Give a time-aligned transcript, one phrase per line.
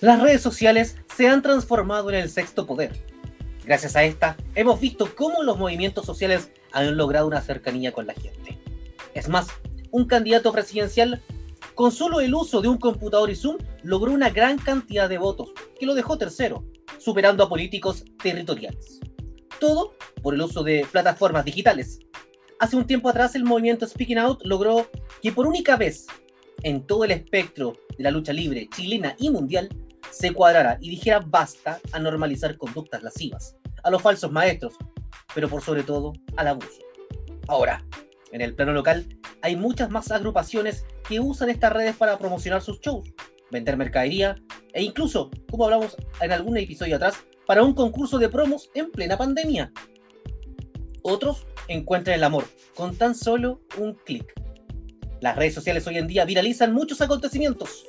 [0.00, 2.92] Las redes sociales se han transformado en el sexto poder.
[3.64, 8.12] Gracias a esta, hemos visto cómo los movimientos sociales han logrado una cercanía con la
[8.12, 8.58] gente.
[9.14, 9.48] Es más,
[9.90, 11.22] un candidato presidencial,
[11.74, 15.52] con solo el uso de un computador y Zoom, logró una gran cantidad de votos,
[15.80, 16.62] que lo dejó tercero,
[16.98, 19.00] superando a políticos territoriales.
[19.58, 22.00] Todo por el uso de plataformas digitales.
[22.58, 24.90] Hace un tiempo atrás el movimiento Speaking Out logró
[25.22, 26.06] que por única vez
[26.62, 29.70] en todo el espectro de la lucha libre chilena y mundial
[30.10, 34.74] se cuadrara y dijera basta a normalizar conductas lascivas, a los falsos maestros,
[35.34, 36.80] pero por sobre todo al abuso.
[37.48, 37.84] Ahora,
[38.32, 39.06] en el plano local
[39.42, 43.08] hay muchas más agrupaciones que usan estas redes para promocionar sus shows,
[43.50, 44.36] vender mercadería
[44.72, 49.16] e incluso, como hablamos en algún episodio atrás, para un concurso de promos en plena
[49.16, 49.72] pandemia.
[51.02, 54.32] Otros encuentran el amor con tan solo un clic.
[55.20, 57.84] Las redes sociales hoy en día viralizan muchos acontecimientos.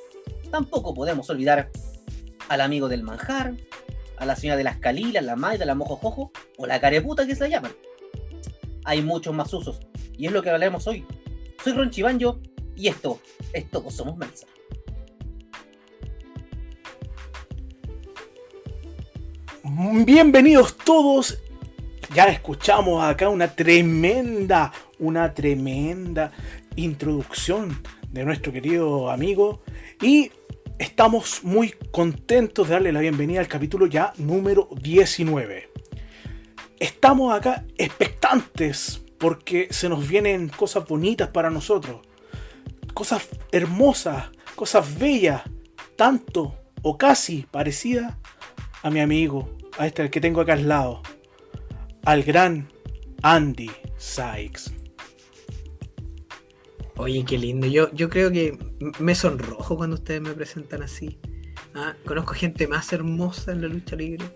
[0.50, 1.70] Tampoco podemos olvidar
[2.48, 3.54] al amigo del manjar,
[4.16, 7.42] a la señora de las calilas, la maida, la mojojojo o la careputa que se
[7.42, 7.72] la llaman.
[8.84, 9.80] Hay muchos más usos
[10.16, 11.06] y es lo que hablaremos hoy.
[11.62, 12.40] Soy Ron Chibanjo
[12.74, 13.20] y esto
[13.52, 14.46] es Todos Somos Melsa.
[20.04, 21.38] Bienvenidos todos.
[22.14, 26.32] Ya escuchamos acá una tremenda, una tremenda
[26.74, 29.62] introducción de nuestro querido amigo
[30.00, 30.30] y
[30.78, 35.68] estamos muy contentos de darle la bienvenida al capítulo ya número 19.
[36.78, 42.00] Estamos acá expectantes porque se nos vienen cosas bonitas para nosotros,
[42.94, 45.42] cosas hermosas, cosas bellas,
[45.96, 48.14] tanto o casi parecidas
[48.82, 51.02] a mi amigo, a este que tengo acá al lado,
[52.04, 52.68] al gran
[53.22, 54.77] Andy Sykes.
[56.98, 57.68] Oye, qué lindo.
[57.68, 58.58] Yo, yo creo que
[58.98, 61.18] me sonrojo cuando ustedes me presentan así.
[61.74, 64.26] Ah, conozco gente más hermosa en la lucha libre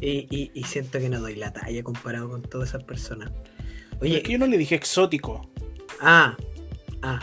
[0.00, 3.30] y, siento que no doy la talla comparado con todas esas personas.
[4.00, 5.48] Oye, es que yo no le dije exótico.
[6.00, 6.36] Ah,
[7.02, 7.20] ah.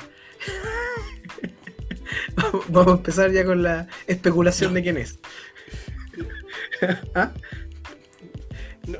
[2.70, 5.20] Vamos a empezar ya con la especulación de quién es.
[7.14, 7.34] ¿Ah?
[8.88, 9.00] No,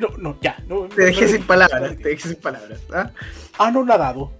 [0.00, 0.56] no, no, ya.
[0.96, 2.80] te dejé sin palabras, te dejé sin palabras.
[2.92, 3.12] ¿ah?
[3.58, 4.39] Anonadado.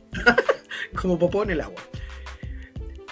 [0.95, 1.83] Como popó en el agua.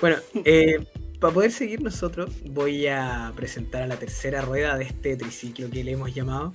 [0.00, 0.78] Bueno, eh,
[1.20, 5.82] para poder seguir nosotros, voy a presentar a la tercera rueda de este triciclo que
[5.82, 6.52] le hemos llamado.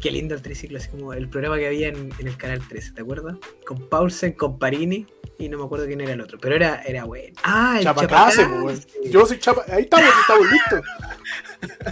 [0.00, 3.02] Qué lindo el triciclo, así como el programa que había en, el canal 13, ¿te
[3.02, 3.36] acuerdas?
[3.66, 5.06] Con Paulsen, con Parini
[5.38, 7.34] y no me acuerdo quién era el otro, pero era, era bueno.
[7.42, 8.86] Ah, el Chapacase, pues.
[9.04, 9.64] Yo soy Chapa.
[9.68, 10.80] Ahí estamos, estamos listos.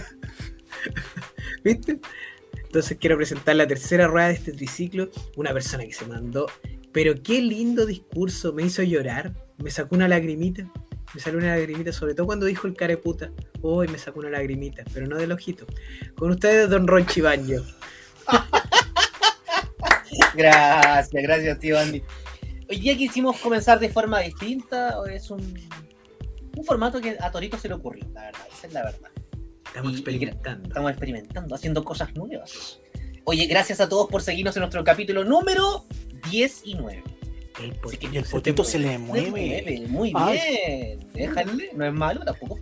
[1.63, 1.99] ¿Viste?
[2.53, 5.09] Entonces quiero presentar la tercera rueda de este triciclo.
[5.35, 6.47] Una persona que se mandó
[6.91, 10.69] pero qué lindo discurso, me hizo llorar, me sacó una lagrimita,
[11.13, 13.31] me salió una lagrimita, sobre todo cuando dijo el careputa.
[13.61, 15.65] Uy, me sacó una lagrimita, pero no del ojito.
[16.15, 17.63] Con ustedes, don Ronchi Baño.
[20.35, 22.03] gracias, gracias, tío Andy.
[22.69, 25.41] Hoy día quisimos comenzar de forma distinta, es un,
[26.55, 29.11] un formato que a Torito se le ocurrió, la verdad, esa es la verdad.
[29.65, 30.67] Estamos experimentando.
[30.67, 32.79] Estamos experimentando, haciendo cosas nuevas.
[33.23, 35.85] Oye, gracias a todos por seguirnos en nuestro capítulo número
[36.29, 37.03] 10 y 9.
[37.61, 39.85] El potito, el potito se, le mueve.
[39.87, 41.07] Muy bien.
[41.13, 42.59] Déjale, no es malo, tampoco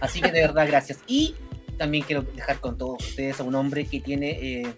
[0.00, 0.98] Así que de verdad, gracias.
[1.06, 1.34] Y
[1.78, 4.74] también quiero dejar con todos ustedes a un hombre que tiene eh,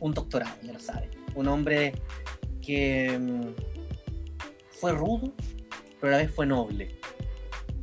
[0.00, 1.10] un doctorado, ya lo saben.
[1.34, 1.94] Un hombre
[2.62, 3.48] que mm,
[4.70, 5.32] fue rudo,
[6.00, 6.96] pero a la vez fue noble.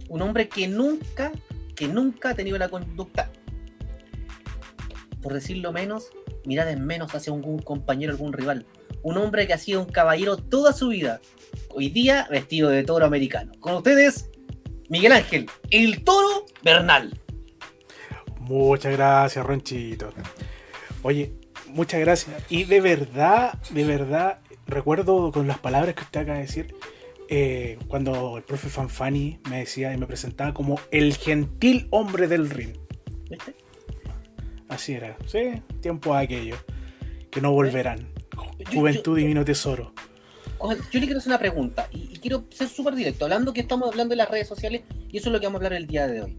[0.08, 1.34] Un hombre que nunca,
[1.76, 3.30] que nunca ha tenido la conducta,
[5.22, 6.10] por decirlo menos,
[6.48, 8.66] mirada en menos hacia algún compañero, algún rival
[9.04, 11.22] un hombre que ha sido un caballero toda su vida.
[11.70, 13.54] Hoy día vestido de toro americano.
[13.60, 14.30] Con ustedes,
[14.90, 17.18] Miguel Ángel, el toro Bernal.
[18.42, 20.10] Muchas gracias, Ronchito.
[21.04, 21.34] Oye,
[21.68, 22.44] muchas gracias.
[22.50, 26.76] Y de verdad, de verdad, recuerdo con las palabras que usted acaba de decir,
[27.30, 32.50] eh, cuando el profe Fanfani me decía y me presentaba como el gentil hombre del
[32.50, 32.78] ring.
[33.30, 33.56] ¿Viste?
[34.70, 36.58] Así era, sí, tiempo aquello,
[37.32, 38.08] que no volverán.
[38.74, 39.94] Juventud Divino Tesoro.
[40.92, 44.12] Yo le quiero hacer una pregunta y, quiero ser súper directo, hablando que estamos hablando
[44.12, 44.82] de las redes sociales
[45.12, 46.38] y eso es lo que vamos a hablar el día de hoy.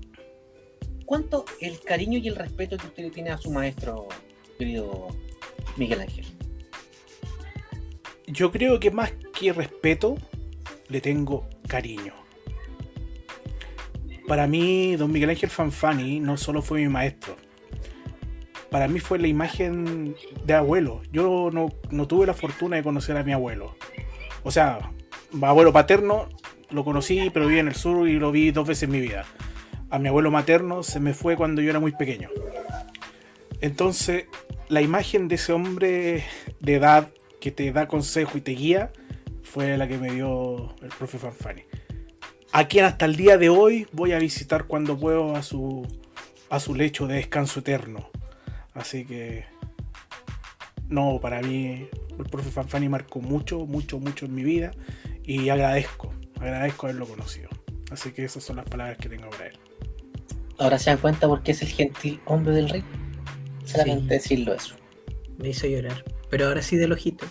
[1.07, 4.09] ¿Cuánto el cariño y el respeto que usted tiene a su maestro,
[4.59, 5.09] querido
[5.77, 6.27] Miguel Ángel?
[8.27, 10.17] Yo creo que más que respeto,
[10.89, 12.13] le tengo cariño.
[14.27, 17.37] Para mí, don Miguel Ángel Fanfani no solo fue mi maestro,
[18.70, 21.03] para mí fue la imagen de abuelo.
[21.12, 23.76] Yo no, tuve la fortuna de conocer a mi abuelo.
[24.43, 24.93] O sea,
[25.43, 26.29] abuelo paterno
[26.70, 29.25] lo conocí, pero viví en el sur y lo vi dos veces en mi vida.
[29.91, 32.29] a mi abuelo materno se me fue cuando yo era muy pequeño.
[33.61, 34.26] Entonces,
[34.69, 36.25] la imagen de ese hombre
[36.61, 37.09] de edad
[37.41, 38.93] que te da consejo y te guía
[39.43, 41.62] fue la que me dio el profe Fanfani.
[42.53, 45.87] A quien hasta el día de hoy voy a visitar cuando puedo a su,
[46.50, 48.11] a su lecho de descanso eterno.
[48.79, 49.45] Así que,
[50.89, 54.71] no, para mí el profe Fanfani marcó mucho, mucho, mucho en mi vida
[55.25, 57.49] y agradezco, agradezco haberlo conocido.
[57.91, 59.59] Así que esas son las palabras que tengo para él.
[60.59, 62.85] Ahora se dan cuenta por qué es el gentil hombre del rey.
[63.65, 64.77] Solamente decirlo eso.
[65.39, 66.05] Me hizo llorar.
[66.31, 67.27] Pero ahora sí del ojito.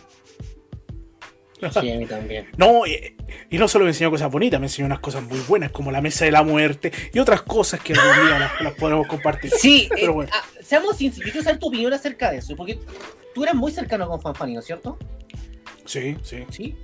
[1.59, 2.48] Sí, a mí también.
[2.57, 3.15] No, y,
[3.50, 6.01] y no solo me enseñó cosas bonitas, me enseñó unas cosas muy buenas, como la
[6.01, 9.51] mesa de la muerte y otras cosas que algún día las, las podemos compartir.
[9.51, 10.31] Sí, Pero eh, bueno.
[10.33, 12.80] ah, seamos sinceros, quiero saber tu opinión acerca de eso, porque
[13.33, 14.98] tú eras muy cercano con Fanfani, ¿no es cierto?
[15.86, 16.45] Sí, sí.
[16.50, 16.75] Sí.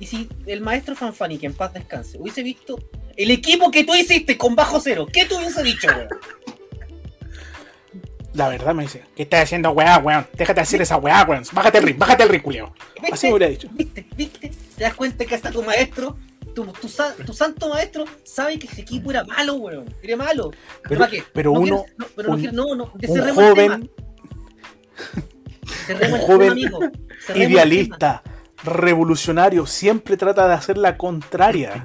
[0.00, 2.78] Y si el maestro Fanfani, que en paz descanse, hubiese visto
[3.16, 6.08] el equipo que tú hiciste con bajo cero, ¿qué tú hubiese dicho, weón?
[8.34, 10.26] La verdad me dice, ¿qué estás haciendo, weá, weón?
[10.36, 11.44] Déjate hacer esa weá, weón.
[11.52, 12.74] Bájate el ring, bájate el ring, culeo.
[13.12, 13.68] Así me hubiera dicho.
[13.72, 14.06] ¿Viste?
[14.16, 14.50] ¿Viste?
[14.76, 16.16] ¿Te das cuenta que hasta tu maestro,
[16.54, 19.94] tu, tu, sa- tu santo maestro, sabe que ese equipo era malo, weón?
[20.02, 20.50] Era malo.
[20.88, 21.22] Pero- ¿Para qué?
[21.32, 23.74] pero No uno- quiero- no, pero no un- quiero- no, no, Un cerremos el tema,
[23.76, 23.90] joven
[25.88, 26.80] un el joven tema, amigo,
[27.34, 28.22] el idealista,
[28.64, 31.84] revolucionario, siempre trata de hacer la contraria.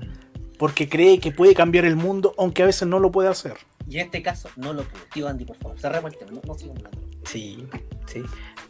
[0.57, 3.53] Porque cree que puede cambiar el mundo, aunque a veces no lo puede hacer.
[3.89, 5.01] Y en este caso, no lo pudo.
[5.11, 7.09] Tío Andy, por favor, cerremos el tema, no, no hablando.
[7.25, 7.65] Sí,
[8.05, 8.21] sí.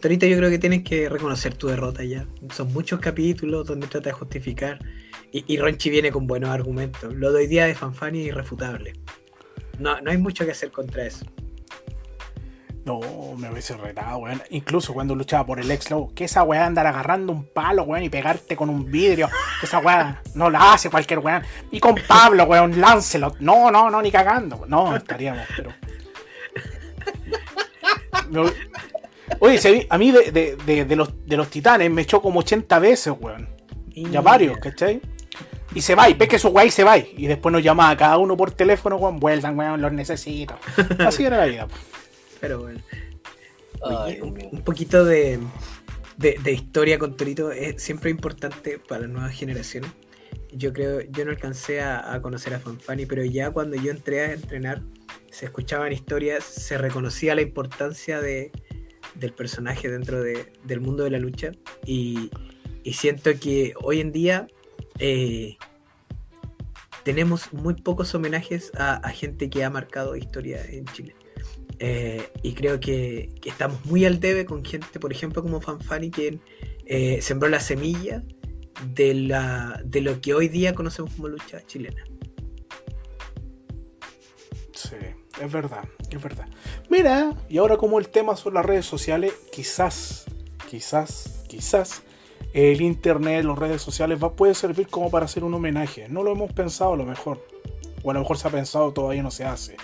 [0.01, 2.25] Ahorita yo creo que tienes que reconocer tu derrota ya.
[2.54, 4.80] Son muchos capítulos donde trata de justificar.
[5.31, 7.13] Y, y Ronchi viene con buenos argumentos.
[7.13, 8.94] Lo de hoy día de Fanfani es irrefutable.
[9.77, 11.25] No, no hay mucho que hacer contra eso.
[12.86, 13.00] No,
[13.38, 14.42] me hubiese retado, weón.
[14.50, 16.12] Incluso cuando luchaba por el ex lobo.
[16.16, 19.30] Que esa weá andar agarrando un palo, weón, y pegarte con un vidrio.
[19.60, 21.44] Que esa weá no la hace cualquier weón.
[21.72, 23.38] Y con Pablo, weón, Lancelot.
[23.40, 24.66] No, no, no, ni cagando.
[24.68, 25.72] No, estaríamos, pero.
[28.30, 28.52] Me-
[29.42, 32.22] Oye, a mí, a mí de, de- de- de los, de los titanes me echó
[32.22, 33.48] como 80 veces, weón.
[33.94, 35.02] Ya varios, ¿cachai?
[35.75, 36.98] Y se va, y pesque su weá y se va.
[36.98, 40.58] Y después nos llama a cada uno por teléfono, weón, vuelvan, weón, los necesito.
[41.06, 41.68] Así era la vida.
[42.39, 42.80] Pero bueno.
[43.81, 45.39] Oye, un, poquito de,
[46.18, 49.91] de- de historia con Torito es siempre importante para las nuevas generaciones.
[50.51, 54.21] Yo creo, yo no alcancé a, a conocer a Fanfani, pero ya cuando yo entré
[54.21, 54.81] a entrenar,
[55.31, 58.51] se escuchaban historias, se reconocía la importancia de,
[59.15, 61.51] del personaje dentro de- del mundo de la lucha.
[61.86, 62.31] Y,
[62.83, 64.47] y siento que hoy en día
[64.97, 65.56] eh,
[67.03, 71.15] tenemos muy pocos homenajes a, a gente que ha marcado historia en Chile.
[71.80, 76.42] Eh, y creo que, estamos muy al debe con gente, por ejemplo, como Fanfani, quien
[76.86, 78.24] eh, sembró la semilla
[78.94, 82.04] de, la, de lo que hoy día conocemos como lucha chilena.
[84.74, 84.96] Sí,
[85.42, 86.48] es verdad, es verdad.
[86.90, 90.25] Mira, y ahora como el tema son las redes sociales, quizás,
[90.70, 92.04] quizás, quizás
[92.54, 96.10] el internet, las redes sociales va, puede servir como para hacer un homenaje.
[96.10, 97.46] No lo hemos pensado a lo mejor.
[98.04, 99.75] O a lo mejor se ha pensado, todavía no se hace.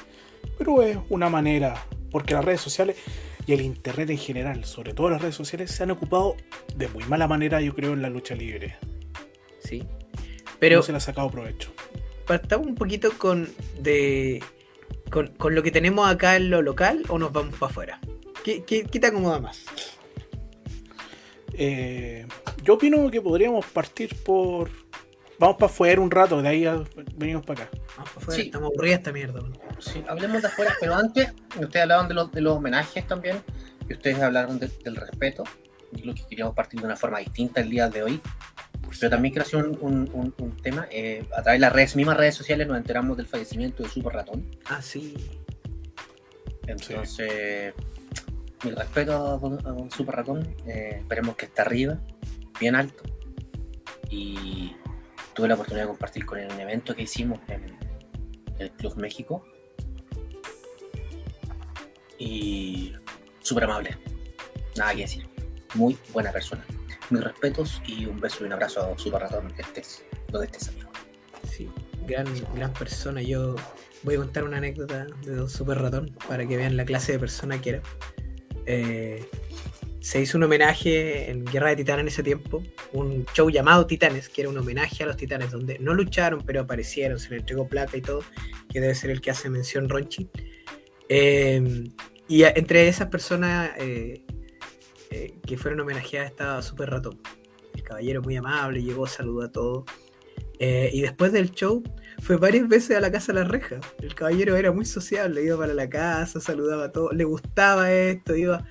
[0.57, 2.97] Pero es una manera, porque las redes sociales
[3.45, 6.35] y el internet en general, sobre todo las redes sociales, se han ocupado
[6.75, 8.77] de muy mala manera, yo creo, en la lucha libre.
[9.59, 9.83] ¿sí?
[10.59, 11.71] Pero no se le ha sacado provecho.
[12.25, 14.43] partamos un poquito con, de,
[15.09, 17.99] con, con lo que tenemos acá en lo local o nos vamos para afuera.
[18.43, 19.65] ¿Qué, qué, qué te acomoda más?
[21.53, 22.27] Eh,
[22.63, 24.69] yo opino que podríamos partir por.
[25.39, 26.83] Vamos para afuera un rato, de ahí a-
[27.17, 27.71] venimos para acá.
[27.97, 28.45] Vamos para afuera, Sí.
[28.47, 29.41] estamos aburridos esta mierda.
[29.79, 33.37] Sí, hablemos de afuera, pero antes, ustedes hablaban de los, de los homenajes también,
[33.89, 35.43] y ustedes hablaron de- del respeto,
[35.93, 38.21] y lo que queríamos partir de una forma distinta el día de hoy.
[38.97, 40.87] Pero también quiero hacer un, un- un- un tema.
[40.89, 44.13] eh, a través de las redes, mismas redes sociales nos enteramos del fallecimiento de Super
[44.13, 44.49] Ratón.
[44.65, 45.15] Ah, sí.
[46.67, 47.73] Entonces,
[48.63, 50.55] mi respeto a don, a don Super Ratón.
[50.65, 51.99] eh, esperemos que esté arriba,
[52.59, 53.03] bien alto.
[54.09, 54.75] Y
[55.35, 57.77] tuve la oportunidad de compartir con él un evento que hicimos en
[58.57, 59.45] el Club México.
[62.17, 62.93] Y
[63.41, 63.97] súper amable.
[64.77, 65.27] Nada que decir.
[65.75, 66.65] Muy buena persona.
[67.09, 70.69] Mis respetos y un beso y un abrazo a Super Ratón, que estés, donde estés,
[70.69, 70.89] amigo.
[71.47, 71.69] Sí,
[72.07, 72.25] gran,
[72.55, 73.21] gran persona.
[73.21, 73.55] Yo
[74.03, 77.19] voy a contar una anécdota de Don Super Ratón para que vean la clase de
[77.19, 77.81] persona que era.
[78.65, 79.29] Eh,
[80.05, 82.61] se hizo un homenaje en Guerra de Titanes en ese tiempo,
[82.93, 86.61] un show llamado Titanes, que era un homenaje a los titanes, donde no lucharon, pero
[86.61, 88.19] aparecieron, se les entregó placa y todo,
[88.71, 90.29] que debe ser el que hace mención Ronchi.
[91.09, 91.89] Eh,
[92.27, 94.21] y entre esas personas eh,
[95.09, 97.19] eh, que fueron homenajeadas estaba Super Ratón.
[97.73, 99.85] El caballero muy amable, llegó, saludó a todos.
[100.59, 101.83] Eh, y después del show,
[102.21, 103.79] fue varias veces a la casa de la reja.
[103.99, 108.35] El caballero era muy sociable, iba para la casa, saludaba a todos, le gustaba esto,
[108.35, 108.65] iba,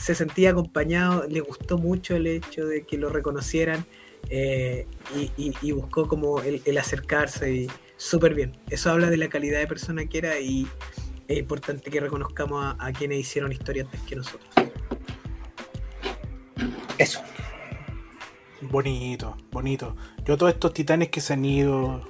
[0.00, 3.86] se sentía acompañado, le gustó mucho el hecho de que lo reconocieran
[4.28, 7.66] eh, y, y- y buscó como el, el acercarse y
[7.96, 8.56] súper bien.
[8.70, 10.66] Eso habla de la calidad de persona que era y
[11.28, 14.48] es importante que reconozcamos a, a quienes hicieron historia antes que nosotros.
[16.98, 17.20] Eso.
[18.62, 19.96] Bonito, bonito.
[20.24, 22.02] Yo todos estos titanes que se han ido,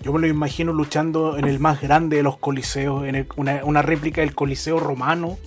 [0.00, 3.64] yo me los imagino luchando en el más grande de los coliseos, en el- una,
[3.64, 5.38] una réplica del coliseo romano,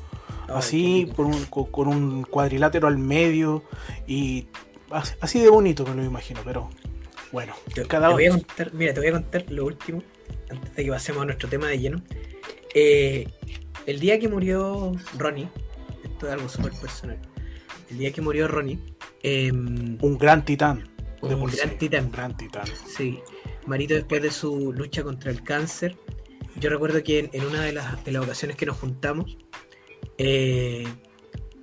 [0.49, 3.63] así, con un, con- con un cuadrilátero al medio,
[4.07, 4.47] y
[4.91, 6.69] as- así de bonito me lo imagino, pero
[7.31, 10.03] bueno, Te, cada te voy a contar, mira, te voy a contar lo último,
[10.49, 12.01] antes de que pasemos a nuestro tema de lleno.
[12.73, 13.27] Eh,
[13.85, 15.47] el día que murió Ronnie,
[16.03, 17.17] esto es algo súper personal.
[17.89, 18.79] El día que murió Ronnie,
[19.23, 20.89] em, Un gran titán.
[21.21, 22.05] Un gran titán.
[22.05, 22.65] Un gran titán.
[22.87, 23.19] sí,
[23.65, 25.97] Marito después de su lucha contra el cáncer,
[26.57, 29.37] yo recuerdo que en, en una de las, de las ocasiones que nos juntamos,
[30.17, 30.85] eh,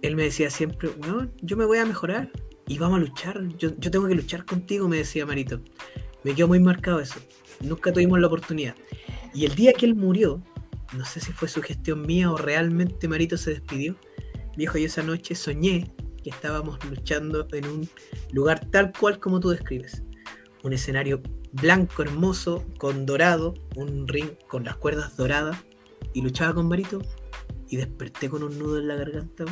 [0.02, 2.30] él me decía siempre, weón, yo me voy a mejorar
[2.66, 5.61] y vamos a luchar, yo, yo tengo que luchar contigo, me decía Marito.
[6.25, 7.18] Me quedó muy marcado eso.
[7.61, 8.75] Nunca tuvimos la oportunidad.
[9.35, 10.42] Y el día que él murió,
[10.97, 13.97] no sé si fue su gestión mía o realmente Marito se despidió,
[14.56, 15.92] viejo, yo esa noche soñé
[16.23, 17.88] que estábamos luchando en un
[18.32, 20.02] lugar tal cual como tú describes.
[20.62, 21.21] Un escenario
[21.52, 25.56] blanco, hermoso, con dorado, un ring con las cuerdas doradas,
[26.14, 27.00] y luchaba con Marito
[27.73, 29.47] y desperté con un nudo en la garganta.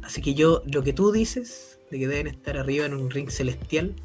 [0.00, 3.28] Así que yo, lo que tú dices, de que deben estar arriba en un ring
[3.30, 3.96] celestial,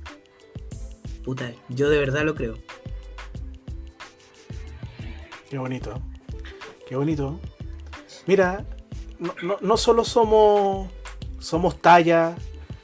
[1.23, 2.57] puta, yo de verdad lo creo.
[5.51, 6.01] Qué bonito.
[6.89, 7.39] Qué bonito.
[8.25, 8.65] Mira,
[9.19, 10.89] no, no, no solo somos
[11.37, 12.35] somos talla,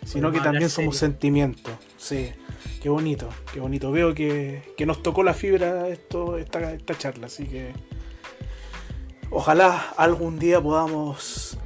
[0.06, 1.74] sino Podemos que también somos sentimientos.
[1.98, 2.30] Sí.
[2.80, 3.92] Qué bonito, qué bonito.
[3.92, 7.74] Veo que, que nos tocó la fibra esto, esta, esta charla, así que
[9.32, 11.58] ojalá algún día podamos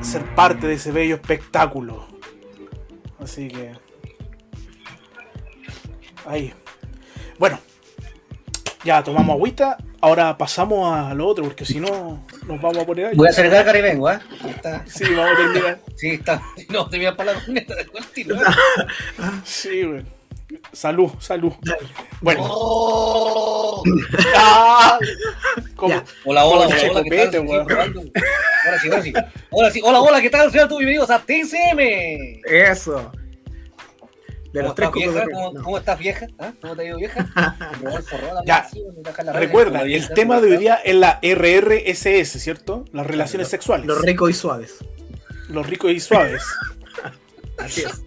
[0.00, 2.06] ser parte de ese bello espectáculo.
[3.20, 3.72] Así que
[6.26, 6.52] ahí.
[7.38, 7.58] Bueno,
[8.84, 9.76] ya tomamos agüita.
[10.00, 13.16] Ahora pasamos a lo otro, porque si no nos vamos a poner ahí.
[13.16, 14.18] Voy a hacer gargara y vengo, ¿eh?
[14.48, 14.84] Está.
[14.86, 15.80] Sí, vamos a terminar.
[15.94, 16.42] Sí, está.
[16.70, 17.82] No, te voy a para la corneta de.
[17.82, 18.26] ¿eh?
[19.44, 20.02] Sí, güey.
[20.72, 21.52] Salud, salud.
[22.20, 22.40] Bueno.
[22.44, 23.82] ¡Oh!
[24.36, 24.98] ¡Ah!
[25.76, 27.48] Hola, hola, hola, hola, ¿qué tal?
[27.48, 29.12] Ahora sí, ahora sí.
[29.50, 29.80] Ahora sí.
[29.84, 30.50] Hola, hola, ¿qué tal?
[30.50, 31.80] Sean todos bienvenidos a TCM.
[32.46, 33.12] Eso.
[34.52, 35.24] De ¿Cómo los tres estás, vieja?
[35.32, 35.62] ¿Cómo, No.
[35.62, 36.26] cómo estás, vieja?
[36.38, 36.52] ¿Ah?
[36.60, 37.28] ¿Cómo te ha ido, vieja?
[38.46, 38.68] Ya.
[39.32, 42.84] Recuerda, el tema de ¿cómo hoy día es la RRSS, ¿cierto?
[42.92, 43.86] Las relaciones sexuales.
[43.86, 44.76] Los ricos y suaves.
[45.48, 46.42] Los ricos y suaves.
[47.58, 48.02] Así es.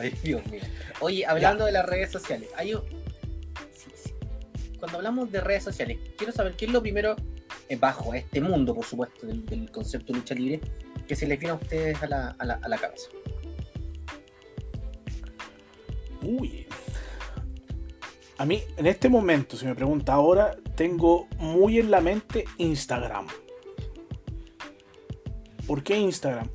[0.00, 0.62] Ay, Dios mío.
[1.00, 2.82] Oye, hablando de las redes sociales, hay un-
[3.72, 4.12] sí, sí.
[4.78, 7.16] cuando hablamos de redes sociales, quiero saber qué es lo primero,
[7.68, 10.60] eh, bajo este mundo, por supuesto, del, del concepto lucha libre,
[11.06, 13.08] que se les viene a ustedes a la, a la, a la cabeza.
[16.22, 16.66] Uy.
[18.38, 23.26] A mí, en este momento, si me pregunta ahora, tengo muy en la mente Instagram.
[25.66, 26.48] ¿Por qué Instagram?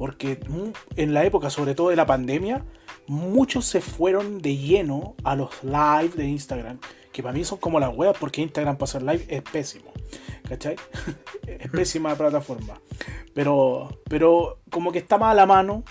[0.00, 0.40] Porque
[0.96, 2.64] en la época, sobre todo de la pandemia,
[3.06, 6.78] muchos se fueron de lleno a los live de Instagram.
[7.12, 9.92] Que para mí son como las weas, porque Instagram para hacer live es pésimo.
[10.48, 10.76] ¿Cachai?
[11.46, 12.80] es pésima plataforma.
[13.34, 15.84] Pero, pero como que está más a la mano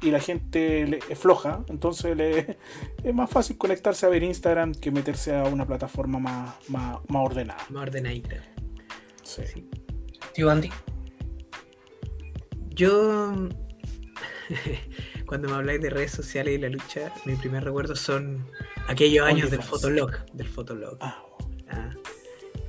[0.00, 2.58] y la gente le- es floja, entonces le,
[3.02, 7.24] es más fácil conectarse a ver Instagram que meterse a una plataforma más, más, más
[7.26, 7.64] ordenada.
[7.70, 8.36] Más ordenadita.
[9.24, 9.68] Sí.
[10.34, 10.70] Tío Andy.
[12.76, 13.32] Yo,
[15.26, 18.46] cuando me habláis de redes sociales y la lucha, mi primer recuerdo son
[18.86, 19.62] aquellos años del.
[19.62, 20.12] Fotolog.
[20.34, 20.96] Del Fotolog.
[21.00, 21.22] Ah,
[21.68, 21.90] Ah,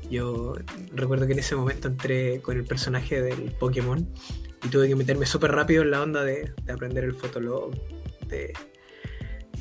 [0.09, 0.55] yo
[0.93, 4.11] recuerdo que en ese momento entré con el personaje del Pokémon
[4.63, 7.75] y tuve que meterme súper rápido en la onda de, de aprender el Fotolog,
[8.27, 8.53] de,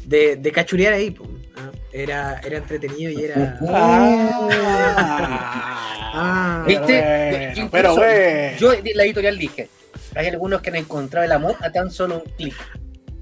[0.06, 1.14] de, de cachurear ahí.
[1.56, 1.70] ah.
[1.92, 3.58] Era, era entretenido y era...
[3.68, 4.48] Ah,
[6.18, 6.98] Ah, ¿Viste?
[7.00, 8.56] bueno, Yo pero bueno.
[8.58, 9.68] Yo en la editorial dije,
[10.16, 12.54] hay algunos que han encontrado el amor a tan solo un clic.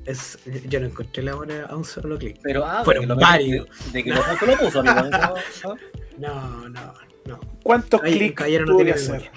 [0.06, 2.38] es- yo no encontré la hora a un solo clic.
[2.42, 3.66] Pero ah, Fueron de que lo- varios.
[3.86, 5.08] De, de que lo puso, lo puso, amigo.
[5.08, 5.76] ¿no?
[6.68, 6.94] ¿No?
[7.26, 7.40] No.
[7.62, 9.30] ¿Cuántos clics no hacer?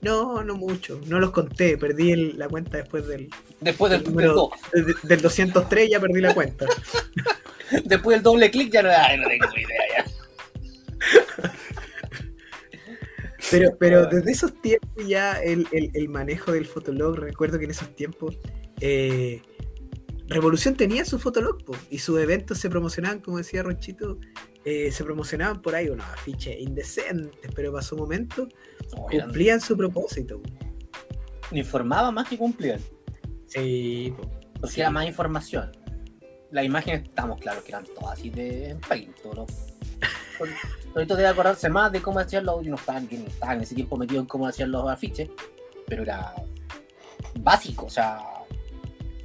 [0.00, 1.00] No, no mucho.
[1.06, 1.78] No los conté.
[1.78, 3.30] Perdí el- la cuenta después del,
[3.60, 5.88] Después del, número- del, de- del 203.
[5.90, 6.66] Ya perdí la cuenta.
[7.84, 10.04] después del doble clic ya no, ay, no tengo idea ya.
[13.52, 17.70] Pero, pero desde esos tiempos ya el, el- el manejo del fotolog, recuerdo que en
[17.70, 18.38] esos tiempos,
[18.80, 19.40] eh,
[20.28, 24.18] Revolución tenía su fotolog po, y sus eventos se promocionaban, como decía Ronchito,
[24.64, 28.48] eh, se promocionaban por ahí unos afiches indecentes, pero pasó un momento,
[28.96, 30.40] No, eran- cumplían su propósito.
[31.50, 32.80] informaba más que cumplían.
[33.46, 34.66] Sí, po.
[34.68, 34.80] Sí.
[34.80, 35.70] era más información.
[36.50, 39.44] Las imágenes, estamos claros que eran todas así de paint, ¿no?
[40.94, 42.62] Ahorita debe acordarse más de cómo hacían los.
[42.64, 45.30] Yo no estaba, yo no estaba en ese tiempo metido en cómo hacían los afiches,
[45.86, 46.34] pero era
[47.40, 48.20] básico, o sea.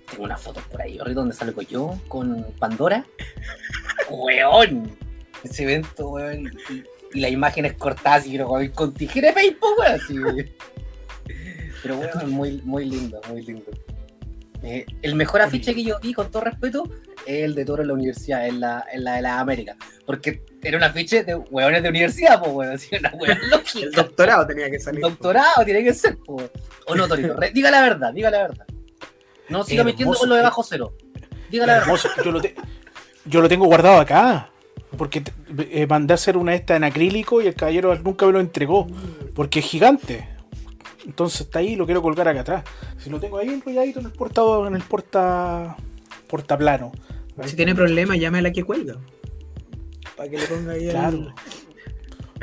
[0.10, 3.06] Tengo una foto por ahí, ahorita donde salgo yo con Pandora.
[4.10, 4.98] ¡Weón!
[5.44, 6.50] Ese evento, weón.
[6.70, 6.84] Y,
[7.18, 9.94] y las imágenes cortadas y pero, weón, con tijera de paint, po, weón.
[9.94, 10.16] así.
[11.84, 13.70] Pero weón, muy, muy lindo, muy lindo.
[14.64, 17.90] Eh, el mejor afiche que yo vi, con todo respeto, es el de Toro en
[17.90, 19.76] la universidad, en la, en la de la América.
[20.06, 22.74] Porque era un afiche de hueones de universidad, pues, weón.
[22.74, 23.38] Así, una hueá
[23.82, 25.02] El doctorado tenía que El salir.
[25.02, 25.10] po.
[25.10, 26.50] doctorado tiene que ser, pues.
[26.88, 27.36] O no, Torito.
[27.36, 28.66] Re- Diga la verdad, diga la verdad.
[29.50, 30.94] No siga metiendo con lo de bajo cero.
[31.52, 31.96] Diga la verdad.
[32.24, 32.56] Yo lo, te-
[33.26, 34.50] yo lo tengo guardado acá.
[34.98, 35.22] Porque
[35.70, 38.88] eh, mandé a hacer una esta en acrílico y el caballero nunca me lo entregó.
[39.36, 40.28] Porque es gigante.
[41.06, 42.64] Entonces está ahí, lo quiero colgar acá atrás.
[42.98, 45.76] Si lo tengo ahí enrolladito en el portado, en el porta
[46.28, 46.92] portaplano.
[47.46, 48.98] Si tiene problemas, llame a la que cuelga.
[50.16, 51.34] Para que le ponga ahí el- Claro.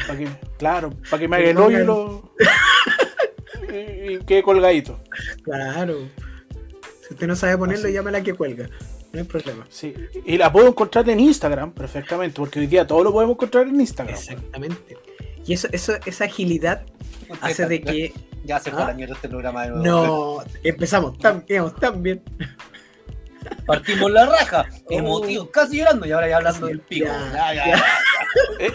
[0.07, 2.33] Pa' que, claro, para que me Que haga el hoyo y lo.
[3.73, 5.01] y, y quede colgadito.
[5.43, 6.09] Claro.
[7.07, 7.93] Si usted no sabe ponerlo, Así.
[7.95, 8.69] llame a la que cuelga.
[9.13, 9.67] No hay problema.
[9.69, 9.95] Sí.
[10.25, 13.81] Y la puedo encontrar en Instagram perfectamente, porque hoy día todo lo podemos encontrar en
[13.81, 14.15] Instagram.
[14.15, 14.97] Exactamente.
[15.47, 16.85] Y eso, eso, esa agilidad
[17.41, 18.13] hace de que.
[18.45, 18.89] Ya se fue Ah.
[18.89, 19.85] la mierda este programa de nuevo.
[20.43, 22.23] No, empezamos tan, íbamos tan bien.
[23.67, 27.07] Partimos la raja, emotivos, casi llorando, y ahora ya hablando del pico.
[27.07, 27.77] Ya, Ya, ya, ya.
[27.77, 27.85] ya.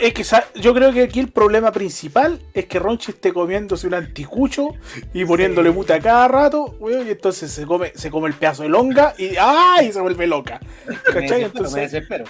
[0.02, 0.24] Es que
[0.62, 4.70] yo creo que aquí el problema principal es que Ronchi esté comiéndose un anticucho
[5.14, 5.76] y poniéndole Sí.
[5.76, 9.14] muta a cada rato, weón, y entonces se come, se come el pedazo de longa
[9.18, 9.92] y ¡ay!
[9.92, 10.60] se vuelve loca.
[11.06, 11.22] ¿Cachai?
[11.22, 12.26] desespero, me Entonces, desespero.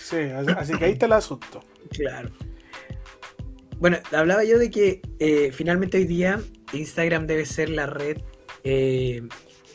[0.00, 1.64] sí, así, así que ahí está el asunto.
[1.90, 2.30] Claro.
[3.78, 6.40] Bueno, hablaba yo de que eh, finalmente hoy día
[6.72, 8.18] Instagram debe ser la red
[8.64, 9.22] eh,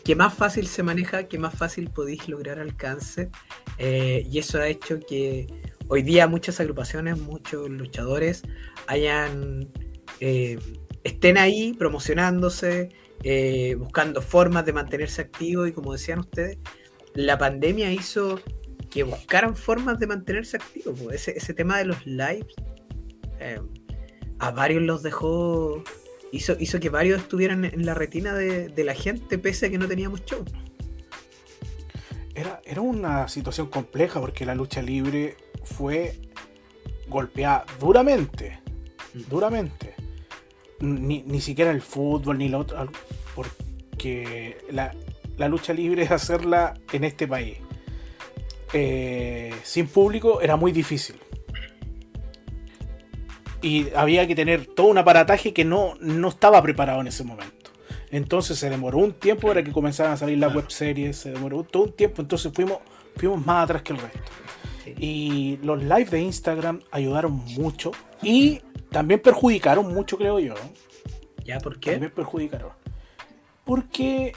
[0.08, 3.30] que más fácil se maneja, que más fácil podéis lograr alcance.
[3.78, 5.48] eh, y eso ha hecho que
[5.89, 8.43] hoy día muchas agrupaciones, muchos luchadores
[8.88, 9.67] hayan
[10.22, 10.60] eh,
[11.04, 12.88] estén ahí promocionándose,
[13.22, 16.58] eh, buscando formas de mantenerse activos y como decían ustedes,
[17.13, 18.39] la pandemia hizo
[18.89, 21.02] que buscaran formas de mantenerse activos.
[21.12, 22.56] Ese, ese tema de los lives
[24.39, 25.84] a varios los dejó,
[26.32, 29.78] hizo, hizo que varios estuvieran en la retina de, de la gente pese a que
[29.78, 30.44] no teníamos show.
[32.36, 36.20] Era, era una situación compleja porque la lucha libre fue
[37.08, 38.60] golpeada duramente,
[39.30, 39.96] duramente.
[40.80, 42.90] Ni, ni siquiera el fútbol ni lo otro, al-
[43.34, 44.94] porque la,
[45.38, 47.58] la lucha libre es hacerla en este país.
[48.74, 51.16] eh, sin público era muy difícil.
[53.62, 57.72] Y había que tener todo un aparataje que no, no estaba preparado en ese momento.
[58.12, 60.62] Entonces se demoró un tiempo para que comenzaran a salir las Claro.
[60.62, 62.78] web series, se demoró todo un tiempo, entonces fuimos,
[63.17, 64.20] fuimos más atrás que el resto.
[64.84, 64.93] Sí.
[64.98, 67.91] Y los live de Instagram ayudaron mucho
[68.22, 70.54] y también perjudicaron mucho, creo yo.
[71.43, 71.91] ¿Ya por qué?
[71.91, 72.72] También perjudicaron.
[73.65, 74.32] Porque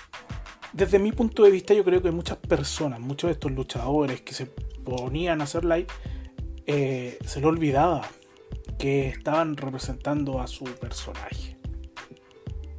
[0.73, 4.35] desde mi punto de vista yo creo que muchas personas, muchos de estos luchadores que
[4.35, 5.87] se ponían a hacer live,
[6.67, 8.03] eh, se les olvidaba
[8.81, 11.59] que estaban representando a su personaje.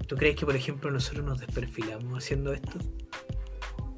[0.07, 2.79] ¿Tú crees que, por ejemplo, nosotros nos desperfilamos haciendo esto?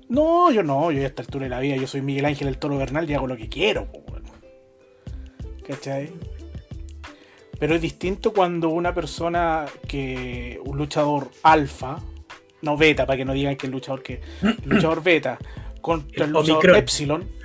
[0.10, 2.58] No, yo no, yo a esta altura de la vida, yo soy Miguel Ángel el
[2.58, 3.88] Toro Bernal y hago lo que quiero.
[5.66, 6.12] ¿Cachai?
[7.58, 10.60] Pero es distinto cuando una persona que.
[10.66, 12.00] un luchador alfa,
[12.62, 14.20] no beta, para que no digan que el luchador que.
[14.66, 15.40] luchador beta,
[15.80, 16.76] contra el, El luchador Omicron.
[16.76, 17.43] Epsilon.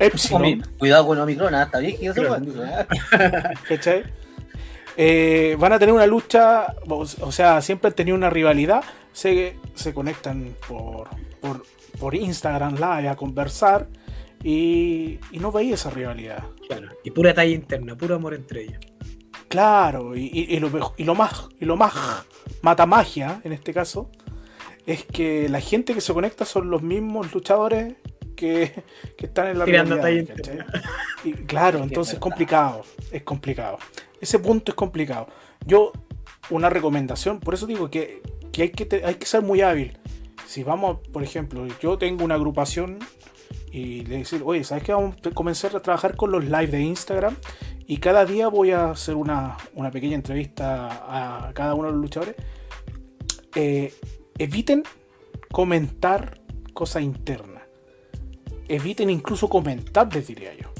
[0.00, 1.64] Epsilon, Cuidado con Omicron, ¿ah?
[1.64, 2.36] está bien que Claro.
[2.64, 2.86] ¿ah?
[3.68, 4.02] ¿cachai?
[4.96, 8.82] Eh, van a tener una lucha, o sea, siempre han tenido una rivalidad,
[9.12, 11.08] se, se conectan por,
[11.40, 11.62] por,
[11.98, 13.86] por Instagram Live a conversar
[14.42, 16.42] y, y no veía esa rivalidad.
[16.66, 16.88] Claro.
[17.04, 18.80] Y pura talla interna, puro amor entre ellos.
[19.48, 21.92] Claro, y, y- y lo, y lo más, y lo más
[22.62, 24.10] mata magia en este caso,
[24.86, 27.94] es que la gente que se conecta son los mismos luchadores
[28.36, 28.72] que,
[29.16, 29.96] que están en la Tirando.
[31.24, 33.78] Y claro, entonces es complicado, es complicado.
[34.20, 35.28] Ese punto es complicado.
[35.66, 35.92] Yo,
[36.50, 39.98] una recomendación, por eso digo que, que hay, que te- hay que ser muy hábil.
[40.46, 42.98] Si vamos, por ejemplo, yo tengo una agrupación
[43.72, 44.92] y le decir, oye, ¿sabes qué?
[44.92, 47.36] Vamos a comenzar a trabajar con los live de Instagram
[47.86, 52.00] y cada día voy a hacer una, una pequeña entrevista a cada uno de los
[52.02, 52.34] luchadores.
[53.54, 53.92] Eh,
[54.38, 54.82] eviten
[55.52, 56.40] comentar
[56.72, 57.59] cosas internas.
[58.74, 60.72] Eviten incluso comentar, les diría yo.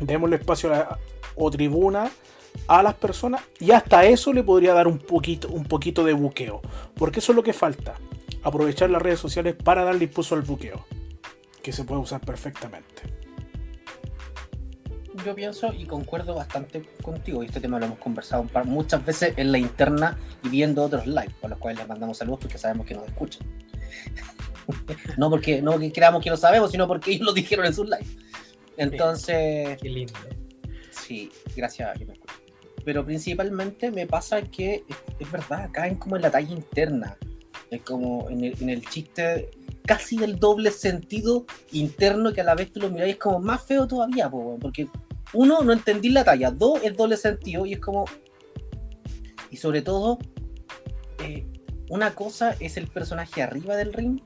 [0.00, 0.98] Démosle espacio a
[1.34, 2.10] o tribuna
[2.66, 6.60] a las personas y hasta eso le podría dar un poquito, un poquito de buqueo.
[6.94, 7.94] Porque eso es lo que falta.
[8.42, 10.84] Aprovechar las redes sociales para darle impulso al buqueo.
[11.62, 13.02] Que se puede usar perfectamente.
[15.24, 19.58] Yo pienso y concuerdo bastante contigo, este tema lo hemos conversado muchas veces en la
[19.58, 23.06] interna y viendo otros live, por los cuales les mandamos saludos porque sabemos que nos
[23.06, 23.46] escuchan.
[25.16, 27.86] No porque no porque creamos que lo sabemos, sino porque ellos lo dijeron en sus
[27.86, 28.06] live.
[28.76, 30.14] Entonces, Qué lindo.
[30.90, 32.20] sí, gracias que me.
[32.84, 37.16] Pero principalmente me pasa que es, es verdad, caen como en la talla interna,
[37.70, 39.50] es como en el, en el chiste
[39.90, 43.64] casi del doble sentido interno que a la vez tú lo miráis es como más
[43.64, 44.88] feo todavía, porque
[45.32, 48.04] uno, no entendí la talla, dos, es doble sentido y es como...
[49.50, 50.18] Y sobre todo,
[51.24, 51.44] eh,
[51.88, 54.20] una cosa es el personaje arriba del ring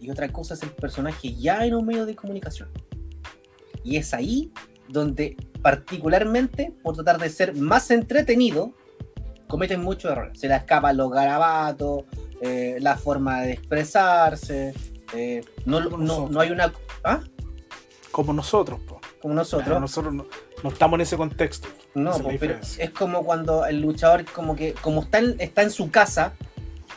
[0.00, 2.68] y otra cosa es el personaje ya en un medio de comunicación.
[3.84, 4.52] Y es ahí
[4.88, 8.72] donde particularmente por tratar de ser más entretenido,
[9.48, 10.38] cometen muchos errores.
[10.38, 12.04] Se le escapan los garabatos,
[12.40, 14.74] eh, la forma de expresarse,
[15.14, 16.72] eh, no, no, no hay una...
[17.04, 17.20] ¿Ah?
[18.10, 19.00] Como nosotros, po.
[19.20, 19.80] Como nosotros.
[19.80, 20.26] nosotros no,
[20.62, 21.68] no estamos en ese contexto.
[21.94, 25.62] No, es pues, pero es como cuando el luchador como que como está en, está
[25.62, 26.34] en su casa,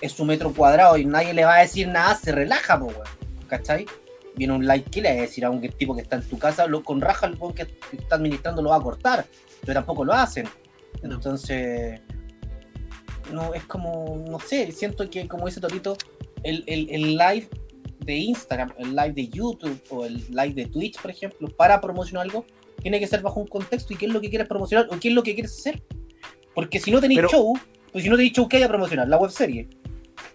[0.01, 3.07] es su metro cuadrado y nadie le va a decir nada, se relaja, pues, weón.
[3.47, 3.85] ¿Cachai?
[4.35, 6.37] Viene un like, ¿qué le va a decir a un tipo que está en tu
[6.37, 6.67] casa?
[6.67, 9.25] Lo, con raja el weón que, está administrando lo va a cortar,
[9.61, 10.47] pero tampoco lo hacen.
[11.03, 11.99] Entonces,
[13.31, 15.97] no, es como, no sé, siento que como dice Torito,
[16.43, 17.49] el, el, el live
[17.99, 22.25] de Instagram, el live de YouTube o el live de Twitch, por ejemplo, para promocionar
[22.25, 22.45] algo,
[22.81, 25.09] tiene que ser bajo un contexto y qué es lo que quieres promocionar o qué
[25.09, 25.81] es lo que quieres hacer.
[26.55, 27.57] Porque si no tenéis show,
[27.91, 29.07] pues si no tenéis show, ¿qué hay a promocionar?
[29.07, 29.67] La web serie,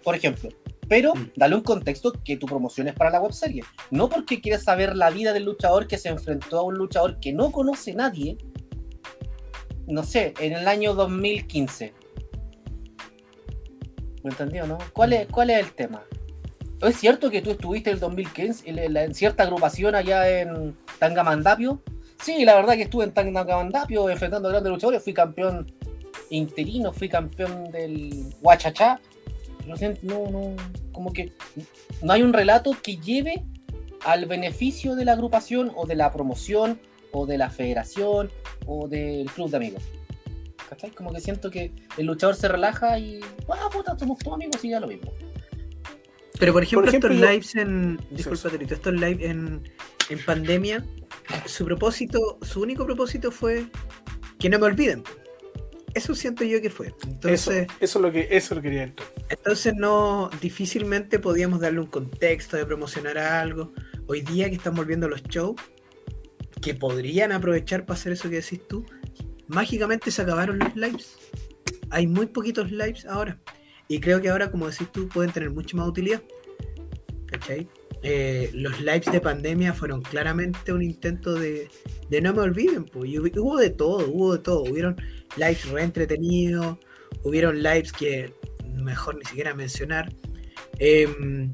[0.05, 0.49] por ejemplo.
[0.87, 1.31] Pero Mm.
[1.35, 3.63] dale un contexto que tu promoción es para la web serie.
[3.91, 7.33] No porque quieres saber la vida del luchador que se enfrentó a un luchador que
[7.33, 8.37] no conoce nadie,
[9.87, 11.93] no sé, en el año 2015.
[14.23, 14.77] ¿Me entendió, no?
[14.93, 16.03] ¿Cuál es, cuál es el tema?
[16.81, 21.81] ¿Es cierto que tú estuviste en el 2015 en, en cierta agrupación allá en Tangamandapio?
[22.21, 25.03] Sí, la verdad que estuve en Tangamandapio enfrentando a grandes luchadores.
[25.03, 25.71] Fui campeón
[26.29, 28.99] interino, fui campeón del Huachachá.
[29.67, 30.55] No, no,
[30.91, 31.31] como que
[32.01, 33.43] no hay un relato que lleve
[34.05, 36.79] al beneficio de la agrupación o de la promoción
[37.11, 38.29] o de la federación
[38.65, 39.83] o del club de amigos.
[40.69, 40.91] ¿Cachai?
[40.91, 44.69] Como que siento que el luchador se relaja y, ah, puta, somos todos amigos y
[44.69, 45.11] ya lo mismo.
[46.39, 47.99] Pero por ejemplo, ejemplo, estos yo- lives en.
[48.11, 48.49] Disculpa, sí.
[48.49, 49.63] Torito, estos lives en,
[50.09, 50.83] en pandemia,
[51.45, 53.67] su propósito, su único propósito fue
[54.37, 55.03] que no me olviden.
[55.95, 56.87] Eso siento yo que fue.
[56.87, 59.07] Eso, Entonces, eso es lo que eso lo quería entrar.
[59.29, 63.73] entonces no difícilmente podíamos darle un contexto de promocionar algo.
[64.07, 65.55] Hoy día que están volviendo los shows,
[66.61, 68.85] que podrían aprovechar para hacer eso que decís tú,
[69.47, 71.15] mágicamente se acabaron los lives.
[71.89, 73.39] Hay muy poquitos lives ahora.
[73.87, 76.21] Y creo que ahora, como decís tú, pueden tener mucha más utilidad.
[77.27, 77.67] ¿Cachai?
[78.07, 81.67] Eh, los lives de pandemia fueron claramente un intento de,
[82.09, 82.85] de no me olviden.
[82.85, 83.09] Pues.
[83.09, 84.61] Y hubo de todo, hubo de todo.
[84.63, 84.95] Hubieron
[85.37, 86.77] lives re entretenidos,
[87.23, 88.31] hubieron lives que
[88.75, 90.13] mejor ni siquiera mencionar.
[90.77, 91.51] Em,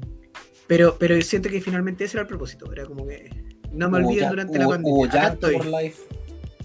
[0.66, 2.70] pero, pero siento que finalmente ese era el propósito.
[2.70, 3.30] Era como que
[3.72, 4.92] no me Hubo olviden ya- durante la pandemia.
[4.94, 5.54] Hubo estoy.
[5.56, 5.94] por live.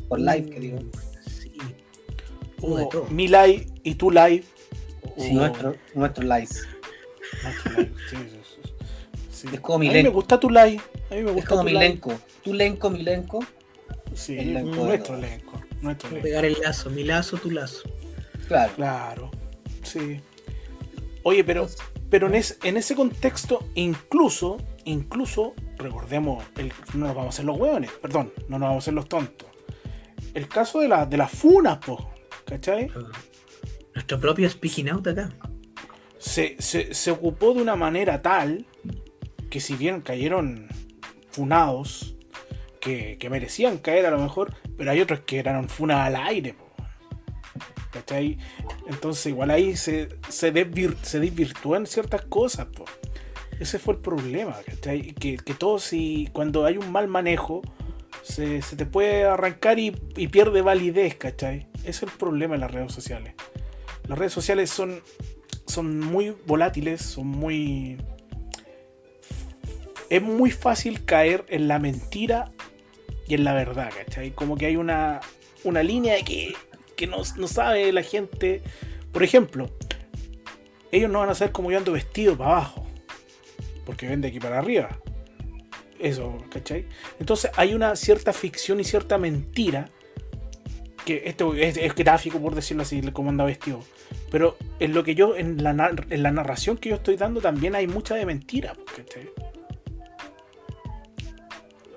[0.10, 0.80] Por live, que digo.
[1.26, 1.52] Sí.
[2.62, 3.06] Hubo de todo.
[3.10, 4.43] mi live y tu live.
[5.17, 6.47] Sí, Nuestro, nuestro live.
[7.43, 8.71] nuestro live, sí, sí, sí,
[9.38, 9.47] sí.
[9.54, 10.13] Es como A mí me Milenko.
[10.15, 10.82] gusta tu live.
[11.12, 11.86] A mí me gusta Es como tu mi live.
[11.86, 12.13] elenco.
[12.43, 13.39] Tu lenco, mi lenco.
[14.13, 15.62] Sí, El nuestro elenco.
[15.82, 17.84] Nuestro pegar el lazo, mi lazo, tu lazo.
[18.47, 18.73] Claro.
[18.76, 19.32] Claro.
[19.84, 20.19] Sí.
[21.23, 21.67] Oye, pero,
[22.10, 27.45] pero en, es- en ese contexto, incluso, incluso, recordemos, el- no nos vamos a hacer
[27.45, 29.47] los hueones, perdón, no nos vamos a hacer los tontos.
[30.34, 32.10] El caso de, la, de las funas, po,
[32.45, 32.89] ¿cachai?
[33.93, 35.30] Nuestro propio speaking out acá.
[36.17, 38.65] Se, se, se ocupó de una manera tal
[39.49, 40.67] que si bien cayeron
[41.31, 42.15] funados,
[42.79, 46.53] que, que merecían caer a lo mejor, pero hay otros que eran funas al aire,
[46.53, 46.65] po.
[47.91, 48.38] ¿cachai?
[48.88, 52.86] Entonces igual ahí se, se, desvir- se desvirtúan ciertas cosas, po.
[53.60, 55.13] Ese fue el problema, ¿cachai?
[55.13, 57.62] Que, que todo si cuando hay un mal manejo
[58.21, 61.67] se, se te puede arrancar y, y pierde validez, ¿cachai?
[61.79, 63.33] Ese es el problema en las redes sociales.
[64.07, 65.01] Las redes sociales son,
[65.65, 67.97] son muy volátiles, son muy...
[70.10, 72.52] Es muy fácil caer en la mentira
[73.28, 74.32] y en la verdad, ¿cachai?
[74.32, 75.20] Como que hay una,
[75.63, 76.56] una línea que,
[76.96, 78.62] que no, no sabe la gente.
[79.12, 79.70] Por ejemplo,
[80.91, 82.86] ellos no van a saber cómo yo ando vestido para abajo,
[83.86, 84.98] porque ven de aquí para arriba.
[86.00, 86.86] Eso, ¿cachai?
[87.20, 89.89] Entonces hay una cierta ficción y cierta mentira.
[91.06, 93.80] Que esto es, gráfico, por decirlo así, como anda vestido.
[94.30, 95.72] Pero en lo que yo, en la,
[96.10, 98.74] en la narración que yo estoy dando, también hay mucha de mentira.
[98.96, 99.30] ¿cachai?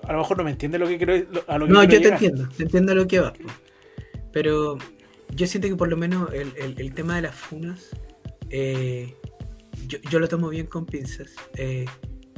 [0.08, 1.94] A lo mejor no me entiende lo que quiero lo- a lo que No, quiero
[1.94, 3.32] yo te entiendo, te entiendo lo que va.
[4.32, 4.78] Pero
[5.34, 7.90] yo siento que por lo menos el, el- el tema de las funas,
[8.50, 9.14] eh,
[9.86, 11.30] yo, yo lo tomo bien con pinzas.
[11.54, 11.84] Eh,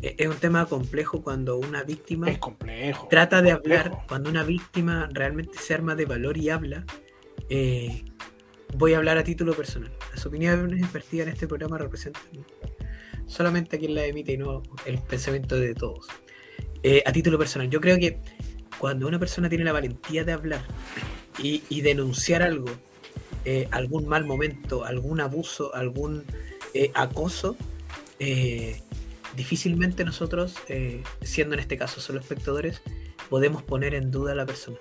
[0.02, 3.08] e- es un tema complejo cuando una víctima Es complejo.
[3.08, 3.84] trata de complejo.
[3.84, 6.84] hablar, cuando una víctima realmente se arma de valor y habla.
[7.48, 8.04] eh,
[8.78, 9.92] voy a hablar a título personal.
[10.14, 12.22] Las opiniones vertidas en este programa representan
[13.26, 16.06] solamente a quien la emite y no el pensamiento de todos.
[16.82, 18.18] Eh, a título personal, yo creo que
[18.78, 20.62] cuando una persona tiene la valentía de hablar
[21.38, 22.66] y, y denunciar algo,
[23.44, 26.24] eh, algún mal momento, algún abuso, algún
[26.74, 27.56] eh, acoso,
[29.36, 30.54] difícilmente nosotros,
[31.22, 32.82] siendo en este caso solo espectadores,
[33.28, 34.76] podemos poner en duda a la persona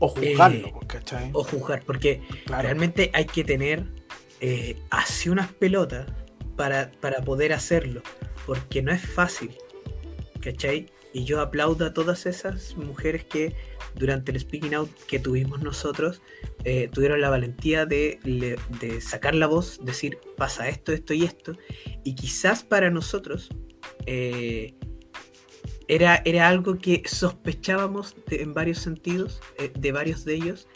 [0.00, 1.30] O juzgarlo, eh, ¿cachai?
[1.32, 2.62] o juzgar, porque Claro.
[2.64, 3.84] realmente hay que tener
[4.90, 6.06] así unas pelotas
[6.56, 8.02] para, para poder hacerlo,
[8.46, 9.54] porque no es fácil,
[10.40, 10.86] ¿cachai?
[11.12, 13.54] Y yo aplaudo a todas esas mujeres que
[13.94, 16.20] durante el speaking out que tuvimos nosotros,
[16.64, 18.18] eh, tuvieron la valentía de,
[19.00, 21.56] sacar la voz, decir pasa esto, esto y esto,
[22.04, 23.48] y quizás para nosotros
[24.06, 24.74] eh,
[25.88, 30.68] era, era algo que sospechábamos de- en varios sentidos, eh, de varios de ellos,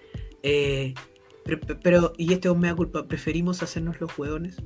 [1.82, 4.56] pero, y este es un mea culpa, preferimos hacernos los hueones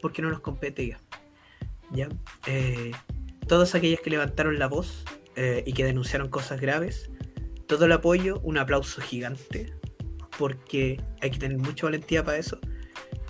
[0.00, 2.08] porque no nos compete ya.
[3.50, 5.02] Todas aquellas que levantaron la voz
[5.34, 7.10] eh, y que denunciaron cosas graves,
[7.66, 9.74] todo el apoyo, un aplauso gigante,
[10.38, 12.60] porque hay que tener mucha valentía para eso.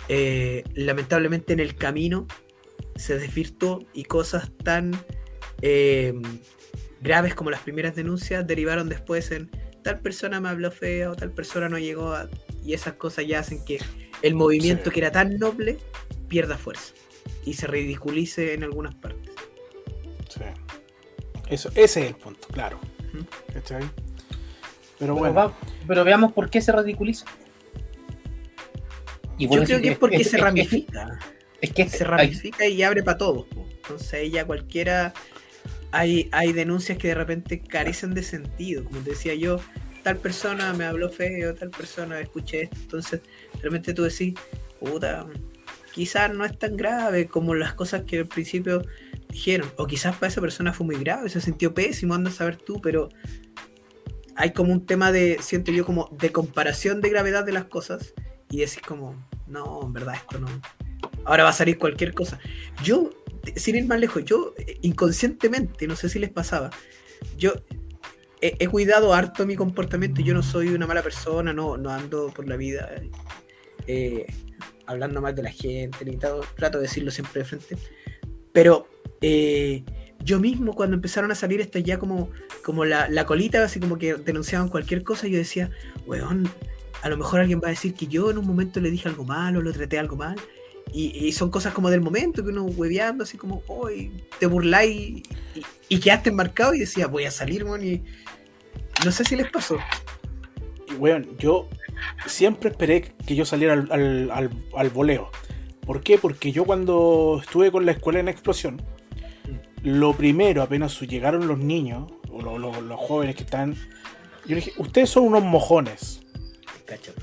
[0.09, 2.27] Eh, lamentablemente en el camino
[2.97, 4.91] se desvirtuó y cosas tan
[5.63, 6.13] eh,
[7.01, 9.49] graves como las primeras denuncias derivaron después en
[9.83, 12.29] tal persona me habló fea o tal persona no llegó a...
[12.63, 13.79] Y esas cosas ya hacen que
[14.21, 14.91] el movimiento Sí.
[14.91, 15.79] que era tan noble
[16.27, 16.93] pierda fuerza
[17.43, 19.30] y se ridiculice en algunas partes.
[20.33, 20.41] Sí.
[21.49, 22.79] Eso, ese es el punto, claro.
[23.53, 23.81] ¿Cachai?
[23.81, 23.89] Pero
[24.99, 27.25] Pero, bueno, va- pero veamos por qué se ridiculiza.
[29.37, 31.19] Y Yo creo que es porque es- se es- ramifica.
[31.59, 33.45] Es que se hay- ramifica y abre para todos.
[33.47, 33.67] po.
[33.69, 35.13] Entonces ya cualquiera.
[35.93, 38.85] Hay, hay denuncias que de repente carecen de sentido.
[38.85, 39.59] Como te decía yo,
[40.03, 42.77] tal persona me habló feo, tal persona escuché esto.
[42.81, 43.21] Entonces,
[43.59, 44.35] realmente tú decís,
[44.79, 45.25] puta,
[45.93, 48.83] quizás no es tan grave como las cosas que al principio
[49.31, 49.71] dijeron.
[49.77, 52.79] O quizás para esa persona fue muy grave, se sintió pésimo, anda a saber tú,
[52.81, 53.09] pero
[54.35, 58.13] hay como un tema de, siento yo, como de comparación de gravedad de las cosas.
[58.49, 59.15] Y decís como,
[59.47, 60.47] no, en verdad esto no.
[61.23, 62.39] Ahora va a salir cualquier cosa.
[62.83, 63.11] Yo,
[63.55, 66.69] sin ir más lejos, yo eh, inconscientemente, no sé si les pasaba,
[67.37, 67.53] yo
[68.41, 70.21] he, he cuidado harto mi comportamiento.
[70.21, 72.89] Yo no soy una mala persona, no, no ando por la vida
[73.87, 74.25] eh,
[74.85, 77.77] hablando mal de la gente, ni todo, trato de decirlo siempre de frente.
[78.51, 78.87] Pero
[79.21, 79.83] eh,
[80.23, 82.29] yo mismo, cuando empezaron a salir estas ya como,
[82.63, 85.71] como la, la colita, así como que denunciaban cualquier cosa, yo decía,
[86.05, 86.49] weón,
[87.01, 89.23] a lo mejor alguien va a decir que yo en un momento le dije algo
[89.23, 90.35] malo, lo traté algo mal.
[90.93, 95.23] Y, son cosas como del momento, que uno hueveando, así como, hoy te burláis y,
[95.55, 98.03] y, y quedaste enmarcado y decía, voy a salir, man, y
[99.05, 99.77] no sé si les pasó.
[100.99, 101.69] weón, yo
[102.27, 105.31] siempre esperé que yo saliera al, al, al, al voleo.
[105.85, 106.17] ¿Por qué?
[106.17, 108.81] Porque yo cuando estuve con la escuela en explosión,
[109.83, 113.75] lo primero, apenas llegaron los niños, o lo- lo- los jóvenes que están,
[114.45, 116.21] yo dije, ustedes son unos mojones.
[116.85, 117.13] Cacho.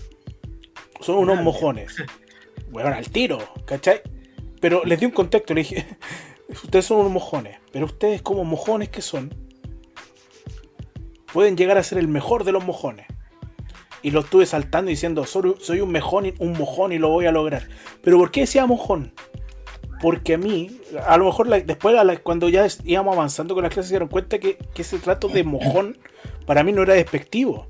[1.01, 1.95] Son unos mojones.
[2.71, 4.01] Bueno, al tiro, ¿cachai?
[4.61, 5.87] Pero les di un contexto, le dije,
[6.65, 9.33] ustedes son unos mojones, pero ustedes como mojones que son,
[11.33, 13.07] pueden llegar a ser el mejor de los mojones.
[14.03, 17.33] Y lo estuve saltando diciendo, soy, soy un, mejón un mojón y lo voy a
[17.33, 17.69] lograr.
[18.03, 19.13] Pero ¿por qué decía mojón?
[20.01, 23.65] Porque a mí, a lo mejor la- después a la- cuando ya íbamos avanzando con
[23.65, 25.99] las clases se dieron cuenta que, que ese trato de mojón
[26.47, 27.67] para mí no era despectivo.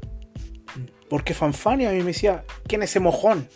[1.09, 3.49] Porque Fanfania a mí me decía, ¿quién es ese mojón?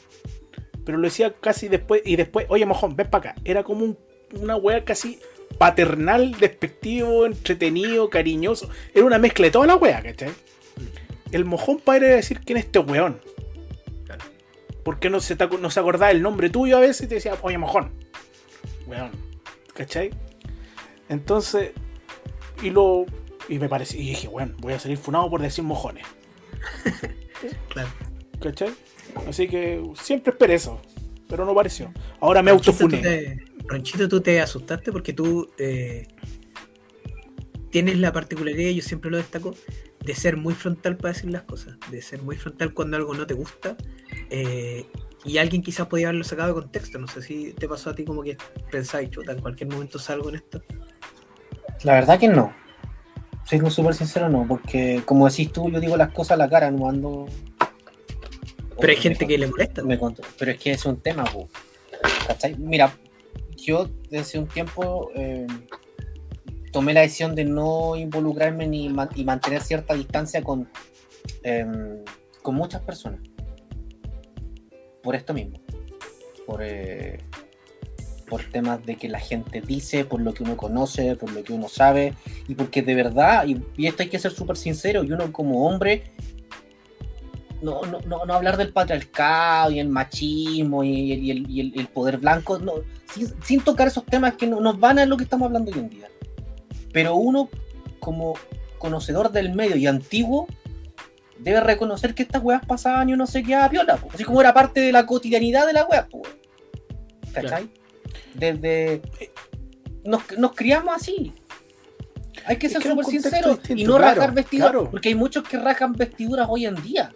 [0.87, 3.41] Pero lo decía casi después, y después, oye mojón, ven para acá.
[3.45, 3.99] Era como un-
[4.41, 5.19] una wea casi
[5.59, 8.71] paternal, despectivo, entretenido, cariñoso.
[8.95, 10.31] Era una mezcla de toda la wea, ¿cachai?
[11.31, 13.21] El mojón padre era decir quién es este weón.
[14.07, 14.25] Claro.
[14.83, 17.35] Porque no se, te no se acordaba el nombre tuyo a veces y te decía,
[17.43, 17.93] oye mojón.
[18.87, 19.11] Weón.
[19.75, 20.11] ¿Cachai?
[21.09, 21.73] Entonces,
[22.63, 23.07] y lo.
[23.49, 26.07] Y me pareció, y dije, bueno, voy a salir funado por decir mojones.
[27.71, 27.89] Claro.
[28.41, 28.71] ¿Cachai?
[29.27, 30.81] Así que siempre esperé eso.
[31.29, 31.93] Pero no pareció.
[32.21, 33.45] Ahora me autofuné.
[33.67, 36.07] Ronchito, tú te asustaste porque tú, eh,
[37.71, 39.57] tienes la particularidad, yo siempre lo destaco,
[40.05, 43.27] de ser muy frontal para decir las cosas, de ser muy frontal cuando algo no
[43.27, 43.77] te gusta.
[44.31, 44.87] eh,
[45.25, 46.99] y alguien quizás podía haberlo sacado de contexto.
[46.99, 48.37] No sé si te pasó a ti como que
[48.71, 50.63] pensáis, chuta, en cualquier momento salgo en esto.
[51.85, 52.55] La verdad que no.
[53.45, 56.71] Siendo súper sincero, no, porque como decís tú, yo digo las cosas a la cara,
[56.71, 57.27] no ando.
[58.81, 59.83] Pero hay gente que le molesta.
[59.83, 60.23] Me conto.
[60.39, 61.49] Pero es que es un tema, po.
[62.27, 62.57] ¿cachai?
[62.57, 62.93] Mira,
[63.57, 65.47] yo desde un tiempo eh,
[66.73, 70.69] tomé la decisión de no involucrarme ni man- y mantener cierta distancia con,
[71.43, 72.03] em,
[72.43, 73.21] con muchas personas.
[75.03, 75.59] Por esto mismo.
[76.47, 77.19] Por, eh,
[78.29, 81.53] por temas de que la gente dice, por lo que uno conoce, por lo que
[81.53, 82.15] uno sabe,
[82.49, 85.67] y porque de verdad, y, y esto hay que ser súper sincero, y uno como
[85.69, 86.05] hombre,
[87.61, 91.61] no, no, no, no hablar del patriarcado y el machismo y el, y el- y
[91.61, 92.73] el- el poder blanco, no,
[93.15, 95.79] sin, sin tocar esos temas que no, nos van a lo que estamos hablando hoy
[95.79, 96.09] en día.
[96.93, 97.49] Pero uno,
[98.01, 98.35] como
[98.79, 100.49] conocedor del medio y antiguo,
[101.43, 104.09] debe reconocer que estas weas pasaban y uno se quedaba piola, po.
[104.13, 106.23] así como era parte de la cotidianidad de la wea, po.
[107.33, 107.71] ¿cachai?
[108.35, 109.03] Desde.
[110.05, 111.33] Nos, nos criamos así.
[112.45, 114.91] Hay que Es ser súper sinceros y no claro, rajar vestiduras, claro.
[114.91, 117.15] porque hay muchos que rajan vestiduras hoy en día.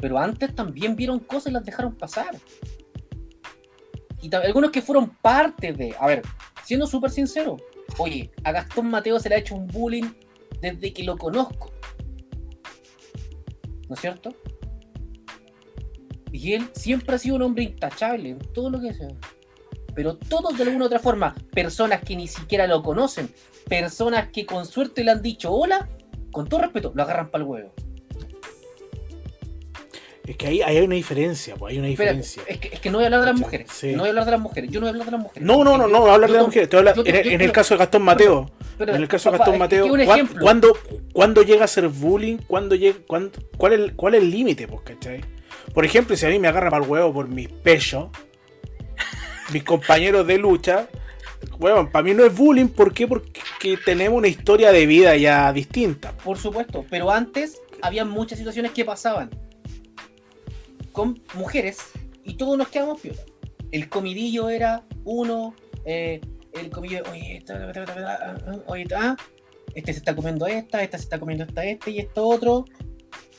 [0.00, 2.36] Pero antes también vieron cosas y las dejaron pasar.
[4.22, 5.94] Y algunos que fueron parte de.
[5.98, 6.22] A ver,
[6.64, 7.58] siendo súper sincero,
[7.98, 10.10] oye, a Gastón Mateo se le ha hecho un bullying
[10.62, 11.73] desde que lo conozco.
[13.88, 14.34] ¿No es cierto?
[16.32, 19.08] Y él siempre ha sido un hombre intachable en todo lo que sea.
[19.94, 23.32] Pero todos de alguna u otra forma, personas que ni siquiera lo conocen,
[23.68, 25.88] personas que con suerte le han dicho hola,
[26.32, 27.72] con todo respeto, lo agarran para el huevo.
[30.26, 32.42] Es que ahí, ahí hay una diferencia, pues hay una diferencia.
[32.48, 33.68] es, que, es que no voy a hablar de las mujeres.
[33.70, 33.92] Sí.
[33.92, 34.70] No voy a hablar de las mujeres.
[34.70, 35.46] Yo no voy a hablar de las mujeres.
[35.46, 36.66] No, no, no, no, hablar de Yo la to- mujer.
[36.68, 38.50] Te habla- yo- en, yo- en yo- el caso de Gastón Mateo.
[38.78, 40.40] pero, En el caso de Gastón es que Mateo, ¿cuán- ejemplo.
[40.40, 40.78] ¿cuándo,
[41.12, 42.38] cuándo llega a ser bullying?
[42.46, 43.30] ¿Cuándo llega, cuál,
[43.74, 44.66] es, el- ¿Cuál es el límite?
[44.66, 45.20] Pues, ¿cachai?
[45.74, 48.08] Por ejemplo, si a mí me agarran para el huevo por mis pechos,
[49.52, 50.88] mis compañeros de lucha,
[51.58, 52.68] bueno, para mí no es bullying.
[52.68, 53.06] ¿Por qué?
[53.06, 53.42] Porque
[53.84, 56.12] tenemos una historia de vida ya distinta.
[56.12, 59.30] Por supuesto, pero antes había muchas situaciones que pasaban
[60.94, 61.78] con mujeres
[62.22, 63.20] y todos nos quedamos piola.
[63.72, 65.54] El comidillo era uno,
[65.84, 66.20] eh,
[66.54, 69.16] el comidillo, oye, esta, esta, esta, esta, ah, oye, esta, ah,
[69.74, 72.64] este se está comiendo esta, esta se está comiendo esta, este y esto otro.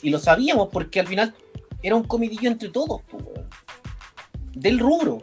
[0.02, 1.34] Y lo sabíamos porque al final
[1.82, 3.02] era un comidillo entre todos,
[4.54, 5.20] del rubro.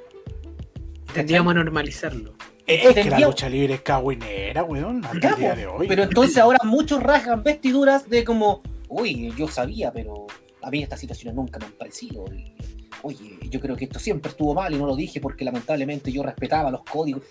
[1.13, 2.33] Tendríamos a normalizarlo.
[2.67, 5.87] Es que la lucha libre es cagüinera, weón, hasta Ya, el día de hoy.
[5.87, 10.29] Pero entonces ahora muchos rasgan vestiduras de como, uy, yo sabía, pero
[10.63, 12.25] a mí estas situaciones nunca me han parecido.
[12.33, 12.55] y,
[13.03, 16.23] Oye, yo creo que esto siempre estuvo mal y no lo dije porque lamentablemente yo
[16.23, 17.25] respetaba los códigos.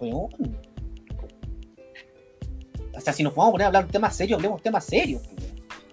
[0.00, 0.30] Weón.
[2.94, 4.84] O sea, si nos vamos a poner a hablar de temas serios, hablemos de temas
[4.84, 5.22] serios.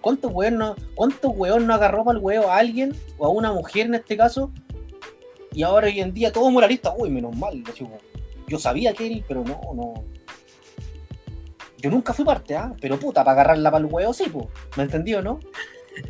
[0.00, 3.86] ¿Cuántos weón no, cuántos no agarró para el huevo a alguien, o a una mujer
[3.86, 4.52] en este caso?
[5.52, 7.62] Y ahora hoy en día todo moralista, uy, menos mal.
[8.46, 9.94] Yo sabía que él, pero no, no.
[11.78, 12.74] Yo nunca fui parte, ¿ah?
[12.80, 14.46] Pero puta, para agarrarla para el huevo, sí, pues.
[14.76, 15.40] ¿Me entendió, no?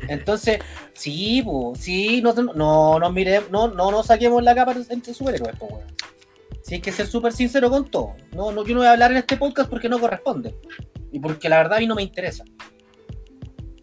[0.09, 0.59] Entonces,
[0.95, 1.45] sí,
[1.79, 5.97] sí, no, no, no, no, no, no saquemos la capa entre superhéroes, pues, weón.
[6.63, 8.17] Sí, hay que ser súper sincero con todo.
[8.33, 10.57] No, no, yo no voy a hablar en este podcast porque no corresponde.
[11.13, 12.45] Y porque la verdad a mí no me interesa.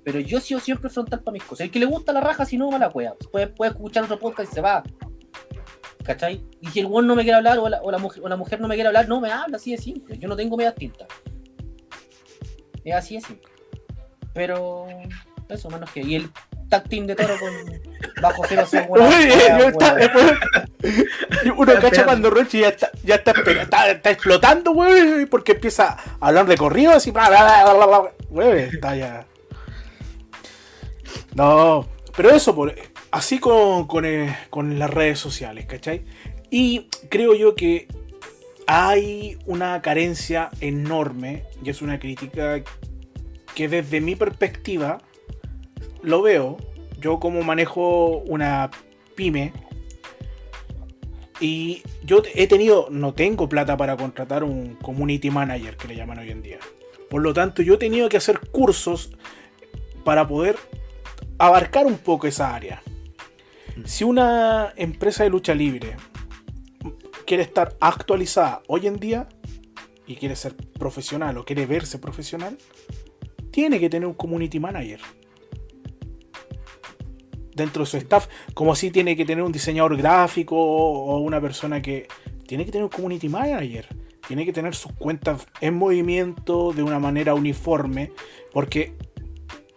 [0.03, 1.61] Pero yo he sido siempre frontal para mis cosas.
[1.61, 3.15] El que le gusta la raja, si no, mala cueva.
[3.31, 4.83] Puede, puede escuchar otro podcast y se va.
[6.03, 6.43] ¿Cachai?
[6.59, 8.35] Y si el weón no me quiere hablar o la, o la mujer, o la
[8.35, 10.17] mujer no me quiere hablar, no me habla, así de simple.
[10.17, 11.07] Yo no tengo medias tintas.
[12.83, 13.49] Es así de simple.
[14.33, 14.87] Pero
[15.53, 16.01] eso, menos que.
[16.01, 16.29] Y el
[16.69, 17.51] tag team de toro con
[18.21, 21.57] bajo cero son Uy, buenas- yo buenas- está- buenas.
[21.57, 25.97] Uno cacha cuando Rochi ya está, ya está, esper- está, está explotando, güey, porque empieza
[26.19, 29.25] a hablar de corrido así, bla, bla, bla, bla, bla, güey, está ya.
[31.35, 32.73] No, pero eso, por,
[33.11, 36.03] así con, con, eh, con las redes sociales, ¿cachai?
[36.49, 37.87] Y creo yo que
[38.67, 42.61] hay una carencia enorme, y es una crítica
[43.55, 44.99] que desde mi perspectiva
[46.03, 46.57] lo veo.
[46.99, 48.69] Yo como manejo una
[49.15, 49.51] pyme,
[51.39, 56.19] y yo he tenido, no tengo plata para contratar un community manager que le llaman
[56.19, 56.59] hoy en día.
[57.09, 59.11] Por lo tanto, yo he tenido que hacer cursos
[60.05, 60.57] para poder
[61.37, 62.81] abarcar un poco esa área.
[63.83, 65.97] Si una empresa de lucha libre
[67.25, 69.27] quiere estar actualizada hoy en día
[70.05, 72.57] y quiere ser profesional o quiere verse profesional,
[73.51, 75.01] tiene que tener un community manager
[77.55, 81.81] dentro de su staff, como si tiene que tener un diseñador gráfico o una persona
[81.81, 82.07] que
[82.47, 83.87] tiene que tener un community manager.
[84.27, 88.11] tiene que tener sus cuentas en movimiento de una manera uniforme,
[88.53, 88.93] porque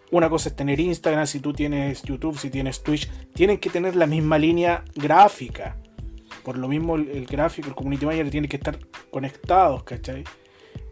[0.09, 3.95] una cosa es tener Instagram, si tú tienes YouTube, si tienes Twitch, tienen que tener
[3.95, 5.75] la misma línea gráfica.
[6.43, 8.79] Por lo mismo el, gráfico, el community manager tiene que estar
[9.11, 10.23] conectados, ¿cachai?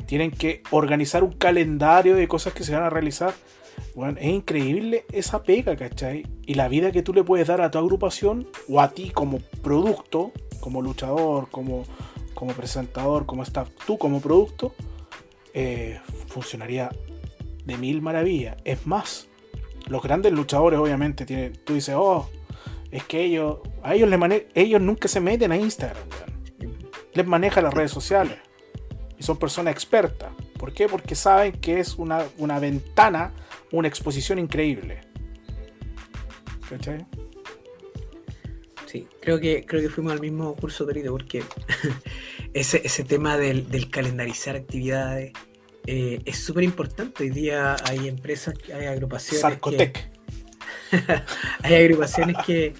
[0.05, 3.33] Tienen que organizar un calendario de cosas que se van a realizar.
[3.95, 6.27] Bueno, es increíble esa pega, ¿cachai?
[6.45, 9.39] Y la vida que tú le puedes dar a tu agrupación o a ti como
[9.61, 11.83] producto, como luchador, como,
[12.33, 14.73] como presentador, como staff, tú como producto,
[15.53, 16.89] eh, funcionaría
[17.63, 18.57] de mil maravillas.
[18.65, 19.27] Es más,
[19.87, 22.29] los grandes luchadores obviamente tienen, tú dices, oh,
[22.91, 26.03] es que ellos, a ellos, les ellos nunca se meten a Instagram,
[27.13, 28.37] les maneja las redes sociales
[29.17, 30.31] y son personas expertas.
[30.57, 30.87] ¿Por qué?
[30.87, 33.33] Porque saben que es una, una ventana,
[33.71, 35.01] una exposición increíble.
[36.69, 37.05] ¿Cachai?
[38.85, 41.43] Sí, creo que, creo que fuimos al mismo curso, Torito, porque
[42.53, 45.33] ese, ese tema del, del calendarizar actividades,
[45.87, 47.23] eh, es súper importante.
[47.23, 49.59] Hoy día hay empresas, hay agrupaciones.
[49.59, 49.93] Que,
[51.63, 52.73] hay agrupaciones que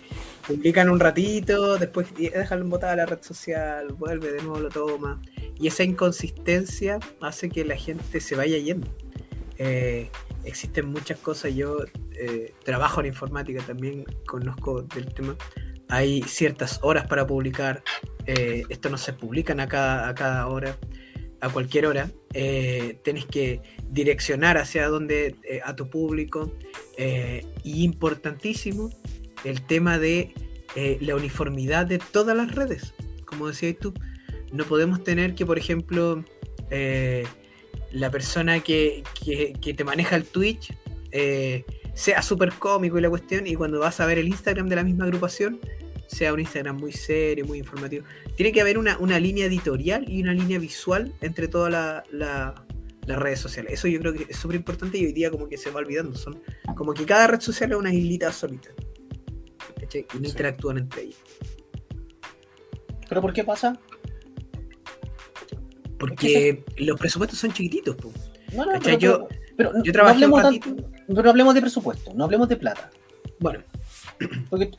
[0.47, 5.21] publican un ratito, después dejan botada a la red social, vuelve de nuevo, lo toma.
[5.59, 8.87] Y esa inconsistencia hace que la gente se vaya yendo.
[9.57, 10.09] Eh,
[10.45, 11.53] existen muchas cosas.
[11.53, 11.79] Yo
[12.13, 15.35] eh, trabajo en informática también, conozco del tema.
[15.89, 17.83] Hay ciertas horas para publicar.
[18.25, 20.77] esto no se publican a cada, a cada hora
[21.45, 26.51] a cualquier hora, eh, tienes que direccionar hacia donde eh, a tu público.
[26.97, 28.89] Eh, y importantísimo
[29.43, 30.33] el tema de
[30.99, 32.93] la uniformidad de todas las redes.
[33.25, 33.93] Como decías tú,
[34.51, 36.25] no podemos tener que, por ejemplo,
[37.95, 40.73] la persona que, que, te maneja el Twitch
[41.93, 44.83] sea súper cómico y la cuestión, y cuando vas a ver el Instagram de la
[44.83, 45.59] misma agrupación,
[46.07, 48.05] sea un Instagram muy serio, muy informativo.
[48.35, 52.53] Tiene que haber una, línea editorial y una línea visual entre todas las
[53.07, 53.73] redes sociales.
[53.73, 56.15] Eso yo creo que es súper importante y hoy día como que se va olvidando.
[56.15, 56.41] Son
[56.75, 58.69] como que cada red social es una islita solita.
[60.13, 61.19] Y no interactúan entre ellas.
[63.07, 63.79] ¿Pero por qué pasa?
[66.07, 67.95] Porque los presupuestos son chiquititos.
[68.53, 69.27] No, no, pero, yo,
[69.57, 70.59] pero, no hablemos
[71.07, 72.89] pero no hablemos de presupuesto, no hablemos de plata.
[73.39, 73.59] Bueno.
[74.49, 74.71] Porque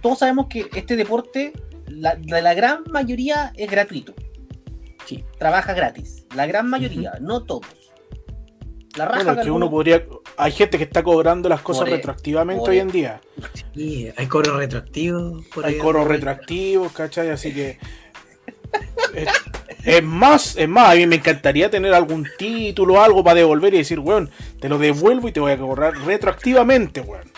[0.00, 1.52] todos sabemos que este deporte,
[1.86, 4.14] la, la, gran mayoría es gratuito.
[5.06, 5.24] Sí.
[5.38, 6.26] Trabaja gratis.
[6.34, 7.66] La gran mayoría, no todos.
[8.96, 10.04] La raja bueno, que uno podría.
[10.36, 13.20] Hay gente que está cobrando las cosas retroactivamente hoy en día.
[13.74, 15.44] Sí, hay cobros retroactivos.
[15.62, 17.30] hay cobros retroactivos, ¿cachai?
[17.30, 17.78] Así que.
[19.84, 23.74] Es, más, es más, a mí me encantaría tener algún título o algo para devolver
[23.74, 27.30] y decir, weón, te lo devuelvo y te voy a cobrar retroactivamente, weón.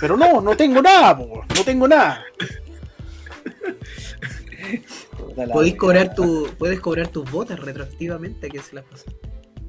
[0.00, 2.24] Pero no, no tengo nada, no tengo nada.
[5.52, 9.06] Podéis cobrar tu, puedes cobrar tus botas retroactivamente quién se las pasó.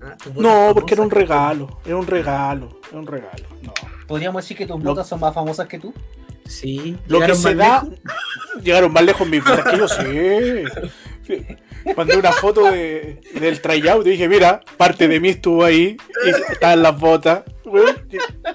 [0.01, 3.43] Ah, no, porque era un regalo, era un regalo, era un regalo.
[3.61, 3.73] No.
[4.07, 5.93] ¿Podríamos decir que tus botas son más famosas que tú?
[6.45, 6.97] Sí.
[7.07, 7.83] Lo que se da.
[8.65, 11.43] Llegaron más lejos mis botas que yo, sí.
[11.95, 15.95] Mandé una foto de, del tryout y dije, mira, parte de mí estuvo ahí
[16.25, 17.43] y estaban las botas.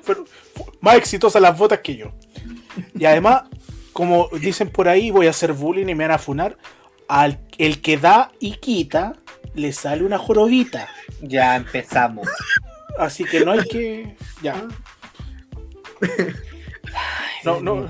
[0.05, 0.25] Pero,
[0.81, 2.13] más exitosas las botas que yo.
[2.99, 3.45] Y además,
[3.93, 6.57] como dicen por ahí, voy a hacer bullying y me van a funar.
[7.07, 9.15] Al el que da y quita,
[9.55, 10.89] le sale una jorobita.
[11.23, 12.29] Ya empezamos.
[12.99, 14.17] Así que no hay que.
[14.43, 14.67] Ya.
[17.43, 17.89] No, no.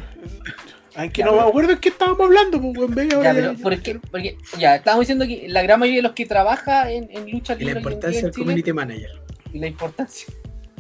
[1.01, 4.77] Hay que no me acuerdo en qué estábamos hablando, pues, ya, pero, porque, porque, ya,
[4.77, 7.73] estábamos diciendo que la gran mayoría de los que trabaja en, en lucha libre.
[7.73, 9.23] La importancia del community manager.
[9.55, 10.29] La importancia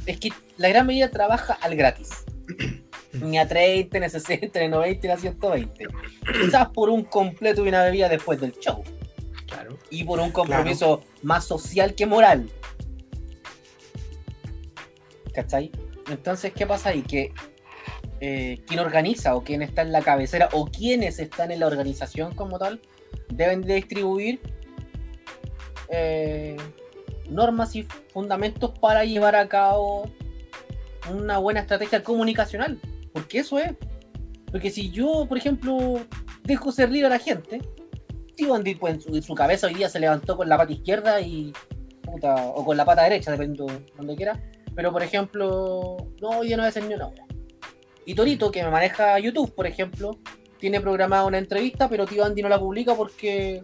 [0.05, 2.11] es que la gran mayoría trabaja al gratis.
[3.15, 5.87] ni a 30, ni a 60, ni a 90, ni a 120.
[6.39, 8.85] Quizás por un completo y una bebida después del show.
[9.47, 9.79] Claro.
[9.89, 12.51] Y por un compromiso más social que moral.
[15.33, 15.73] ¿Cachai?
[16.11, 17.01] Entonces, ¿qué pasa ahí?
[17.01, 17.33] Que
[18.21, 22.35] eh, quien organiza o quien está en la cabecera o quienes están en la organización
[22.35, 22.81] como tal
[23.29, 24.41] deben de distribuir
[25.89, 26.57] eh,
[27.29, 30.11] normas y fundamentos para llevar a cabo
[31.11, 32.79] una buena estrategia comunicacional.
[33.13, 33.73] Porque eso es.
[34.51, 36.01] Porque si yo, por ejemplo,
[36.45, 37.61] dejo ser libre a la gente,
[38.37, 41.53] tío Andy pues, su, cabeza hoy día se levantó con la pata izquierda y.
[42.07, 44.41] o con la pata derecha, dependiendo donde quiera.
[44.75, 47.25] Pero por ejemplo, no, día no voy a hacer ni una hora.
[48.11, 50.19] Y Torito, que me maneja YouTube, por ejemplo,
[50.59, 53.63] tiene programada una entrevista, pero tío Andy no la publica porque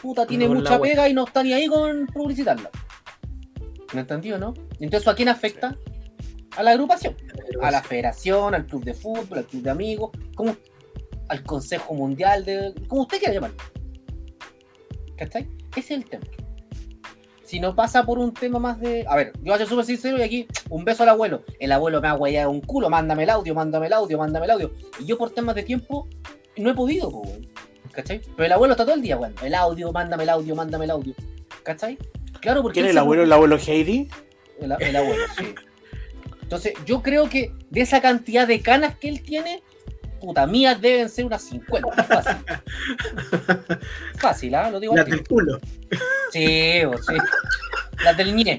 [0.00, 2.70] puta tiene mucha pega y no está ni ahí con publicitarla.
[3.92, 4.54] ¿Me entendió, no?
[4.80, 5.76] Entonces, ¿a quién afecta?
[6.56, 7.14] A la agrupación,
[7.60, 10.56] a la federación, al club de fútbol, al club de amigos, como
[11.28, 12.72] al Consejo Mundial de.
[12.88, 13.58] como usted quiera llamarlo.
[15.18, 15.46] ¿Cachai?
[15.76, 16.24] Ese es el tema.
[17.54, 19.06] Si no pasa por un tema más de.
[19.08, 21.44] A ver, yo voy a ser súper sincero y aquí un beso al abuelo.
[21.60, 24.50] El abuelo me ha guayado un culo, mándame el audio, mándame el audio, mándame el
[24.50, 24.72] audio.
[24.98, 26.08] Y yo por temas de tiempo
[26.56, 27.22] no he podido.
[27.92, 28.20] ¿cachai?
[28.36, 29.36] Pero el abuelo está todo el día, weón.
[29.40, 31.14] El audio, mándame el audio, mándame el audio.
[31.62, 31.96] ¿cachai?
[32.40, 32.80] Claro, porque.
[32.80, 33.22] ¿Quién es el abuelo?
[33.22, 34.08] ¿El abuelo Heidi?
[34.60, 35.54] el, el abuelo, sí.
[36.42, 39.62] Entonces, yo creo que de esa cantidad de canas que él tiene,
[40.20, 42.02] puta, mías deben ser unas 50.
[42.02, 42.36] Fácil.
[44.18, 44.70] Fácil, ¿ah?
[44.70, 45.60] Lo digo al culo.
[46.34, 47.14] Sí, o sí.
[48.04, 48.58] Las del ñe.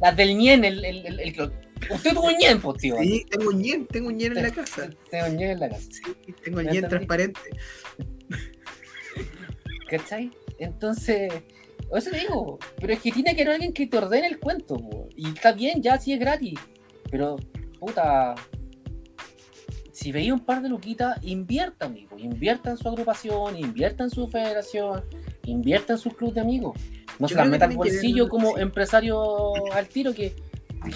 [0.00, 1.52] Las del ñen, el, el, el, el-
[1.90, 2.96] Usted tuvo ñen, pues, tío.
[3.00, 4.88] Sí, tengo un ñen, tengo un ñen en la casa.
[5.10, 5.88] Tengo ñen en la casa.
[5.90, 7.40] Sí, tengo el Ya ñen transparente.
[9.88, 10.30] ¿Cachai?
[10.58, 11.32] Entonces,
[11.92, 14.76] eso te digo, pero es que tiene que haber alguien que te ordene el cuento,
[14.76, 15.08] po.
[15.16, 16.54] y está bien, ya si es gratis,
[17.10, 17.36] pero
[17.80, 18.36] puta,
[19.92, 24.28] si veía un par de luquitas, invierta, amigo, invierta en su agrupación, invierta en su
[24.28, 25.02] federación,
[25.50, 26.78] invierta en su club de amigos.
[27.18, 28.62] No Yo se que meta al que bolsillo como sí.
[28.62, 30.34] empresario al tiro que,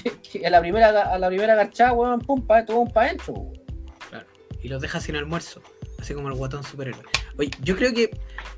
[0.03, 3.05] que- que a la primera a la primera garchada, weón, pum, pa, todo un pa'
[3.05, 3.55] adentro, weón.
[4.63, 5.61] y los deja sin almuerzo,
[5.99, 7.03] así como el guatón superhéroe.
[7.39, 8.11] Oye, yo creo que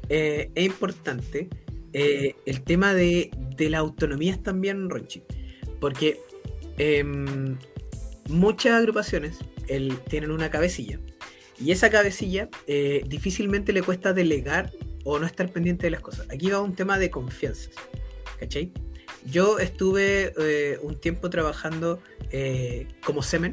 [0.08, 1.48] eh, es importante
[1.92, 5.22] eh, el tema de, de las autonomías también, Ronchi,
[5.80, 6.20] porque
[6.78, 7.56] em,
[8.28, 9.38] muchas agrupaciones
[9.68, 11.00] el- tienen una cabecilla
[11.58, 14.70] y esa cabecilla eh, difícilmente le cuesta delegar
[15.06, 16.26] o no estar pendiente de las cosas.
[16.32, 17.70] Aquí va un tema de confianza,
[18.40, 18.72] ¿cachai?
[19.24, 22.02] Yo estuve eh, un tiempo trabajando
[22.32, 23.52] eh, como semen,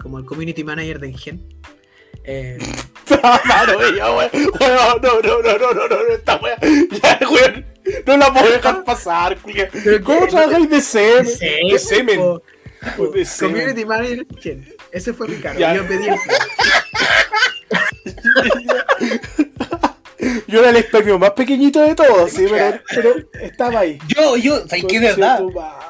[0.00, 1.46] como el community manager de Engen.
[2.24, 2.56] Eh,
[3.10, 3.76] no, no,
[5.20, 6.56] no, no, no, no, no, esta wea.
[7.02, 7.66] Ya, weón.
[8.06, 9.68] No la puedo dejar pasar, culiao.
[10.04, 11.26] ¿Cómo trabajáis de semen?
[11.70, 12.18] De semen.
[12.96, 13.56] po, De semen.
[13.56, 14.74] community manager de Engen.
[14.90, 15.60] Ese fue mi cargo.
[15.60, 15.74] Ya.
[15.74, 16.14] Yo pedí el
[20.54, 23.98] Yo era el espermio más pequeñito de todos, sí, pero, pero estaba ahí.
[24.06, 25.42] Yo, yo, ¿sabes qué es verdad?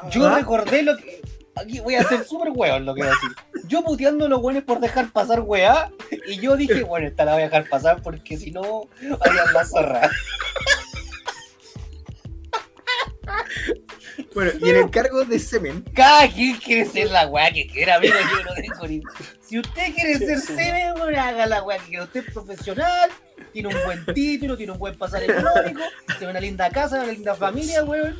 [0.09, 0.39] Yo ¿Ah?
[0.39, 1.21] recordé lo que.
[1.55, 3.29] Aquí voy a hacer súper hueón lo que voy a decir.
[3.67, 5.91] Yo puteando a los hueones por dejar pasar weá.
[6.25, 8.89] Y yo dije, bueno, esta la voy a dejar pasar porque si no,
[9.21, 10.09] harían la zorra.
[14.33, 18.13] Bueno, y el encargo de semen, Cada quien quiere ser la weá que quiera, amigo.
[18.13, 19.01] Yo no tengo ni.
[19.41, 20.47] Si usted quiere Sí, ser sí.
[20.55, 22.03] semen, bueno, haga la weá que quiera.
[22.05, 23.09] Usted es profesional,
[23.53, 25.81] tiene un buen título, tiene un buen pasar económico,
[26.17, 28.15] tiene una linda casa, una linda familia, weón.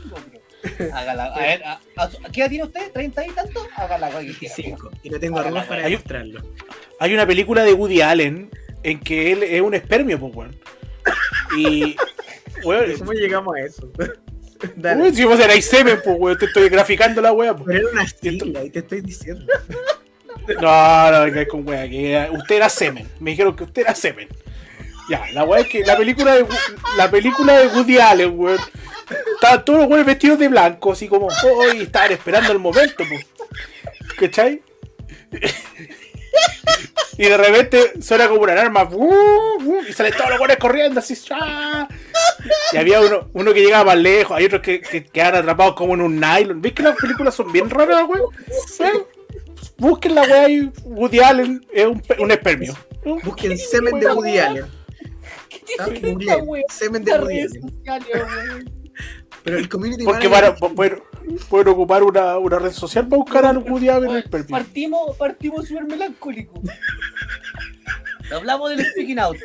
[0.93, 1.25] Hágala.
[1.25, 2.91] A ver, a- a- ¿qué edad tiene usted?
[2.91, 3.67] ¿30 y tanto?
[3.75, 4.55] Haga la weá que quiera.
[4.57, 4.91] 25.
[5.03, 6.41] Y no tengo arrugas para demostrarlo.
[6.99, 8.49] Hay una película de Woody Allen
[8.83, 10.59] en que él es un espermio, pues, weón.
[11.57, 11.95] Y.
[12.63, 13.91] Weón, ¿Cómo llegamos a eso?
[14.75, 15.13] Dale.
[15.13, 17.65] si vos erais semen, pues, weón, te estoy graficando la wea, pues.
[17.67, 19.45] Pero era una sigla y te estoy diciendo.
[20.61, 23.09] No, no, que con wea, que era- usted era semen.
[23.19, 24.27] Me dijeron que usted era semen.
[25.09, 26.45] Ya, la wea es que la película de
[26.97, 28.59] la película de Woody Allen, weón.
[29.35, 33.03] Estaban todos los weones vestidos de blanco, así como, oh, y estaban esperando el momento,
[33.07, 33.25] pues.
[34.17, 34.61] ¿Cachai?
[37.17, 38.89] Y de repente suena como una alarma,
[39.87, 41.87] y salen todos los weones corriendo, así, ¡ah!
[42.71, 45.93] Y había uno, uno que llegaba más lejos, hay otros que, que quedaban atrapados como
[45.93, 46.61] en un nylon.
[46.61, 48.29] ¿Ves que las películas son bien raras, weón?
[48.79, 49.05] Weón,
[49.77, 52.75] Busquen la weá y Woody Allen es un, un espermio.
[53.23, 54.65] Busquen semen de Woody Allen.
[55.49, 55.85] ¿Qué Ah?
[56.69, 57.39] Semen de Woody
[57.87, 58.71] Allen.
[59.43, 61.01] Pero el community Porque para, pueden,
[61.49, 64.49] pueden ocupar una, una red social para buscar a Woody Allen Oye, espermio.
[64.49, 66.59] Partimos, partimos súper melancólicos.
[68.31, 69.37] Hablamos del speaking out.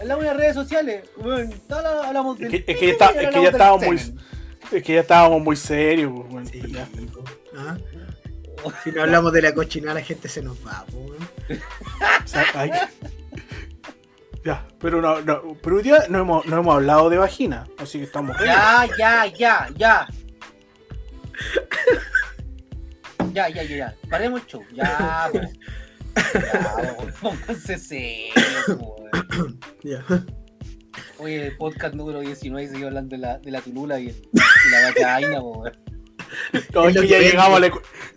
[0.00, 1.04] Hablamos de las redes sociales.
[1.16, 1.50] Bueno,
[2.04, 3.96] hablamos Es del que, es que ya, está- es que ya estábamos muy,
[4.72, 6.46] es que ya estábamos muy serios, pues, weón.
[6.46, 6.88] Sí, Ya.
[7.56, 7.76] ¿ah?
[8.84, 11.16] Si no hablamos de la cochinada, la gente se nos va, weón.
[12.24, 12.70] O sea, ay.
[14.44, 17.98] Ya, pero no, no, pero hoy día no hemos, no hemos hablado de vagina, así
[17.98, 18.36] que estamos.
[18.38, 20.08] Ya, ya, ya, ya.
[23.32, 23.94] Ya, ya, ya, ya.
[24.08, 24.64] Paremos el show.
[24.72, 25.40] Ya, po.
[26.34, 27.06] Ya, po.
[27.20, 28.78] Pónganse serios.
[29.82, 30.04] Ya.
[31.18, 34.70] Oye, el podcast número 19 sigue hablando de la, de la tulula y, el- y
[34.70, 35.78] la vacaina, po, weón.
[36.74, 37.70] No, ya llegamos a la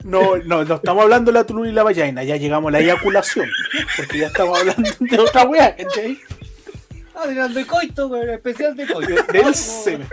[0.03, 2.79] no, no, no estamos hablando de la tulula y la vallaina, ya llegamos a la
[2.79, 3.49] eyaculación,
[3.97, 6.19] porque ya estamos hablando de otra wea, ¿cachai?
[7.15, 8.29] Ah, de de coito, weón.
[8.29, 9.23] Especial de coito.
[9.31, 10.07] Del semen.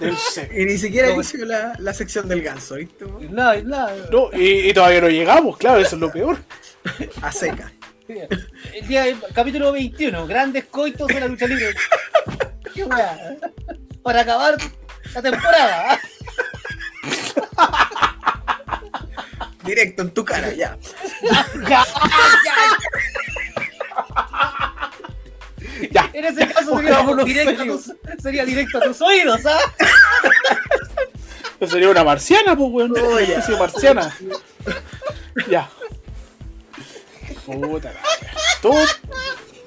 [0.00, 0.60] Del semen.
[0.60, 3.04] Y ni siquiera No, inició la, la sección del ganso, ¿viste?
[3.30, 3.94] Nada, nada.
[4.10, 6.38] No, y, y todavía no llegamos, claro, eso es lo peor.
[7.22, 7.70] A seca.
[8.08, 11.74] El día del capítulo 21, grandes coitos de la lucha libre.
[12.72, 13.36] Qué weá.
[14.02, 14.56] Para acabar
[15.14, 16.00] la temporada.
[19.62, 20.78] Directo en tu cara, ya.
[21.22, 21.84] Ya, ya,
[25.90, 27.92] Ya, En ese caso sería, Pongámonos directo tus,
[28.22, 29.60] sería directo a tus oídos, ¿ah?
[31.68, 32.92] Sería una marciana, pues, weón.
[32.96, 34.16] Oh, Una especie de marciana.
[35.48, 35.68] Ya.
[37.56, 37.92] Puta.
[38.62, 38.76] Todo,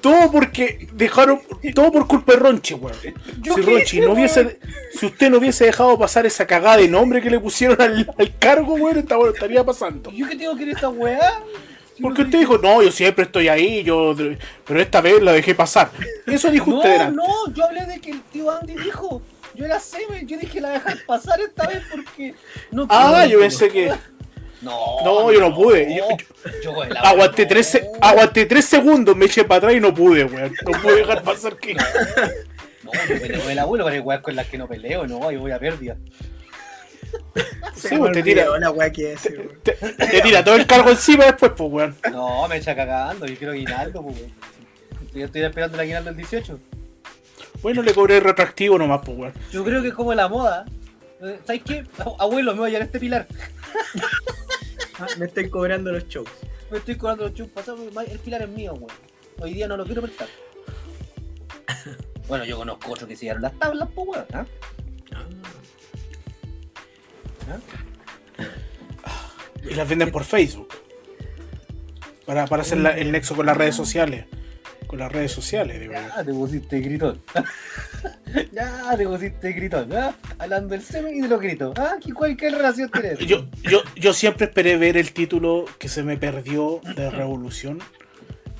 [0.00, 1.40] todo porque dejaron.
[1.74, 2.96] Todo por culpa de Ronchi, weón.
[3.40, 4.58] ¿Yo Si Ronchi no hubiese.
[4.98, 8.38] Si usted no hubiese dejado pasar esa cagada de nombre que le pusieron al, al
[8.38, 10.10] cargo, weón, esta weá estaría pasando.
[10.10, 11.42] ¿Y ¿Yo qué tengo que ir a esta weá?
[12.00, 14.14] Porque usted dijo, no, yo siempre estoy ahí, yo.
[14.66, 15.90] Pero esta vez la dejé pasar.
[16.26, 17.16] Eso dijo No, usted delante.
[17.16, 19.22] no, yo hablé de que el tío Andy dijo.
[19.54, 22.34] Yo era semen, yo dije la dejar pasar esta vez porque
[22.70, 23.92] no Ah, yo pensé que.
[24.62, 25.94] No, No, yo no pude.
[25.96, 26.06] Yo-
[26.62, 27.48] yo con agua, Aguanté no.
[27.48, 30.54] tres, aguanté tres segundos, me eché para atrás y no pude, weón.
[30.64, 31.74] No pude dejar pasar que.
[31.74, 35.40] No, yo peleo el abuelo, pero hay weas con las que no peleo, no, yo
[35.40, 35.96] voy a pérdida.
[37.74, 39.58] Sí, Se me pues, te tira- la weá que decir, weón.
[39.62, 41.96] Te, te tira todo el cargo encima después, pues, weón.
[42.12, 44.16] No, me echa cagando, yo quiero aguinaldo, pues.
[44.16, 44.32] weón.
[45.14, 46.58] Yo estoy esperando el aguinaldo el 18.
[47.62, 49.32] Bueno, le cobré retroactivo nomás, pues, weón.
[49.50, 50.64] Yo creo que es como la moda.
[51.22, 51.84] Eh, ¿Sabes qué?
[52.18, 53.26] Abuelo, me voy a llevar este pilar.
[54.98, 56.28] Ah, me estoy cobrando los shows.
[56.70, 57.66] Me estoy cobrando los chupas,
[58.08, 58.90] el pilar es mío, weón.
[59.40, 60.28] Hoy día no lo quiero prestar.
[62.28, 64.26] Bueno, yo conozco otros que se llevaron las tablas, pues, weón.
[64.32, 64.46] ¿ah?
[69.68, 70.68] Y las venden por Facebook.
[72.26, 74.26] Para, para hacer la- el nexo con las redes sociales.
[74.92, 75.94] Con las redes sociales, digo.
[75.94, 77.18] Ya te pusiste gritón.
[78.52, 80.14] ya te pusiste gritón, ¿ah?
[80.38, 81.72] Hablando del semen y de los gritos.
[81.78, 81.96] ¿Ah?
[81.98, 83.18] ¿Qué, cuál, ¿Qué relación tenés?
[83.20, 87.78] Yo, yo, yo siempre esperé ver el título que se me perdió de Revolución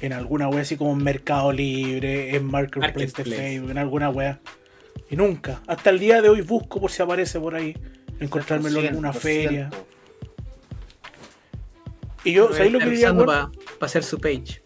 [0.01, 3.25] en alguna wea así como en Mercado Libre, en Marketplace, de.
[3.25, 4.41] Facebook, en alguna wea.
[5.11, 5.61] Y nunca.
[5.67, 7.77] Hasta el día de hoy busco por si aparece por ahí.
[8.21, 9.69] Encontrármelo en una Lo feria.
[12.25, 13.51] Y yo, ¿sabéis lo que diría, para
[13.83, 14.62] hacer su page.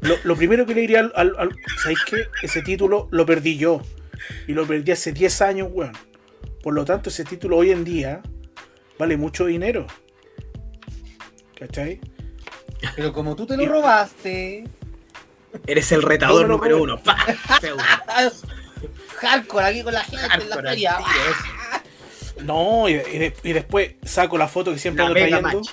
[0.00, 2.26] Lo, lo primero que le diría al, al, al- ¿Sabéis qué?
[2.42, 3.82] Ese título lo perdí yo.
[4.46, 5.92] Y lo perdí hace 10 años, weón.
[6.62, 8.22] Por lo tanto, ese título hoy en día
[8.98, 9.86] vale mucho dinero.
[11.58, 12.00] ¿Cachai?
[12.96, 14.64] Pero como tú te lo robaste.
[15.66, 16.82] Eres el retador No, número no.
[16.84, 17.02] uno.
[17.02, 17.16] ¡Pah!
[17.60, 17.82] Feudo.
[19.20, 20.96] Hardcore aquí con la gente en la Hardcore feria.
[22.44, 25.42] No, y, y de- y después saco la foto que siempre La ando trayendo.
[25.58, 25.68] Match.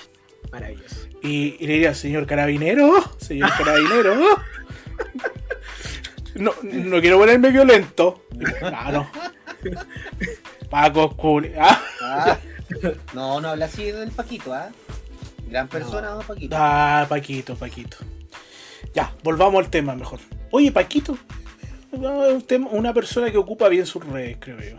[0.52, 1.07] Maravilloso.
[1.22, 4.14] Y, y le diría, señor carabinero, señor carabinero.
[6.34, 8.24] No, no quiero ponerme violento.
[8.62, 9.10] No, no.
[10.70, 11.52] Paco Culi.
[11.58, 12.38] Ah, Ah,
[13.14, 14.68] no, no habla así del Paquito, ¿ah?
[15.48, 16.54] Gran persona, ¿no, Paquito?
[16.58, 17.96] ah, Paquito, Paquito.
[18.94, 20.20] Ya, volvamos al tema mejor.
[20.52, 21.18] Oye, Paquito.
[21.92, 24.76] una persona que ocupa bien sus redes, creo yo.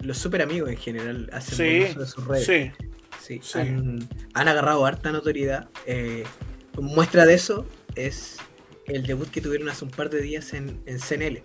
[0.00, 2.46] Los super amigos en general hacen Sí, de sus redes.
[2.46, 2.70] Sí.
[3.24, 3.58] Sí, Sí.
[3.58, 5.68] Han, han agarrado harta notoriedad.
[5.86, 6.24] Eh,
[6.78, 8.36] muestra de eso es
[8.86, 11.42] el debut que tuvieron hace un par de días en, en CNL.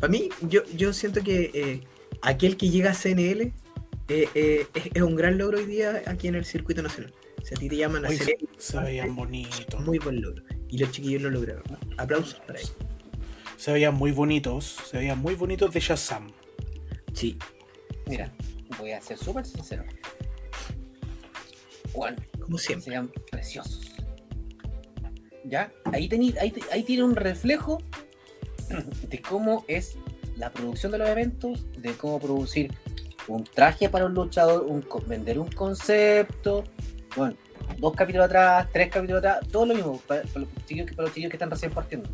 [0.00, 1.80] Para mí, yo, yo siento que eh,
[2.22, 3.52] aquel que llega a CNL
[4.08, 7.12] eh, eh, es, es un gran logro hoy día aquí en el circuito nacional.
[7.44, 9.80] Si a ti te llaman a CNL, se veían bonitos.
[9.80, 10.42] muy buen logro.
[10.68, 11.62] Y los chiquillos lo lograron.
[11.98, 12.74] Aplausos para ellos.
[13.56, 14.76] Se veían muy bonitos.
[14.90, 16.32] Se veían muy bonitos de Shazam.
[17.12, 17.36] Sí,
[18.06, 18.32] Mira,
[18.78, 19.84] voy a ser súper sincero.
[21.92, 22.92] Juan, como siempre.
[22.92, 23.92] sean preciosos.
[25.44, 25.72] ¿Ya?
[25.92, 27.78] Ahí, tení, ahí, ahí tiene un reflejo
[29.08, 29.96] de cómo es
[30.36, 32.72] la producción de los eventos, de cómo producir
[33.28, 36.64] un traje para un luchador, un, vender un concepto.
[37.16, 37.36] Bueno,
[37.78, 41.10] dos capítulos atrás, tres capítulos atrás, todo lo mismo para, para los, que- para los
[41.10, 42.08] chiquillos que están recién partiendo.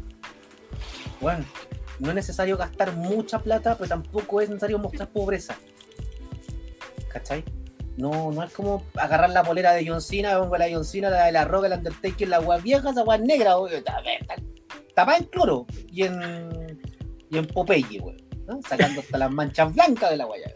[1.20, 1.44] Bueno,
[2.00, 5.56] no es necesario gastar mucha plata, pero tampoco es necesario mostrar pobreza.
[7.08, 7.44] ¿Cachai?
[7.98, 11.26] No, no es como agarrar la polera de John Cena, pongo la John Cena, la
[11.26, 13.56] de la Roca, el Undertaker, la agua vieja, esa agua negra,
[14.94, 16.80] tapada en cloro y en,
[17.28, 18.60] y en Popeye, güey, ¿no?
[18.62, 20.54] sacando hasta las manchas blancas de la guaya.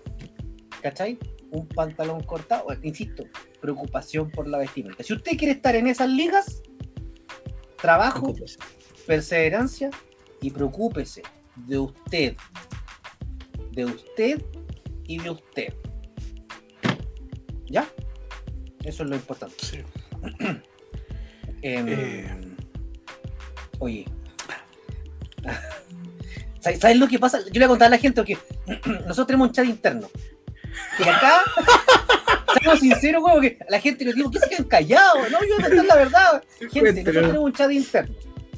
[0.82, 1.18] ¿Cachai?
[1.51, 3.24] Un pantalón cortado, bueno, insisto,
[3.61, 5.03] preocupación por la vestimenta.
[5.03, 6.62] Si usted quiere estar en esas ligas,
[7.80, 8.32] trabajo,
[9.05, 9.90] perseverancia
[10.40, 11.22] y preocúpese
[11.57, 12.36] de usted,
[13.72, 14.43] de usted
[15.09, 15.74] y de usted.
[17.72, 17.88] ¿Ya?
[18.84, 19.56] Eso es lo importante.
[19.58, 19.78] Sí.
[21.62, 22.26] Em, Eh.
[23.78, 24.04] Oye.
[26.60, 27.38] ¿Sabes sabes lo que pasa?
[27.50, 28.36] Yo le voy a contar a la gente porque
[29.06, 30.08] nosotros tenemos un chat interno.
[30.98, 31.42] Y acá,
[32.60, 35.30] seamos sinceros, güey, porque a la gente le digo que se quedan callados.
[35.30, 36.44] No, yo voy a contar la verdad.
[36.58, 37.04] Gente, Cuéntelo.
[37.04, 38.14] nosotros tenemos un chat interno.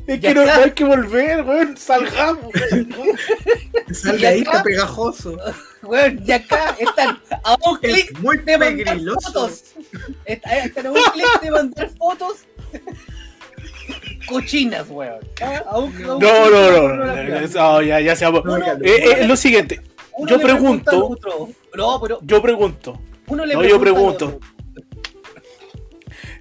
[0.06, 1.76] Es que no, hay que volver, weón.
[1.76, 2.52] Salgamos.
[3.92, 5.38] Sal Y de ahí, está pegajoso.
[5.82, 9.62] Güey, y acá están a un clic muy de mandar fotos.
[9.84, 12.36] A un clic de mandar fotos.
[14.28, 15.18] cochinas, weón.
[15.66, 16.70] A un- a un- No, no, no.
[16.72, 17.40] no, no, no, no.
[17.48, 19.80] no, ya, ya se No, Eh, eh, es lo siguiente.
[20.16, 21.48] Uno yo pregunto- otro.
[21.74, 23.00] No, pero Yo pregunto.
[23.26, 24.40] uno le No, yo pregunto.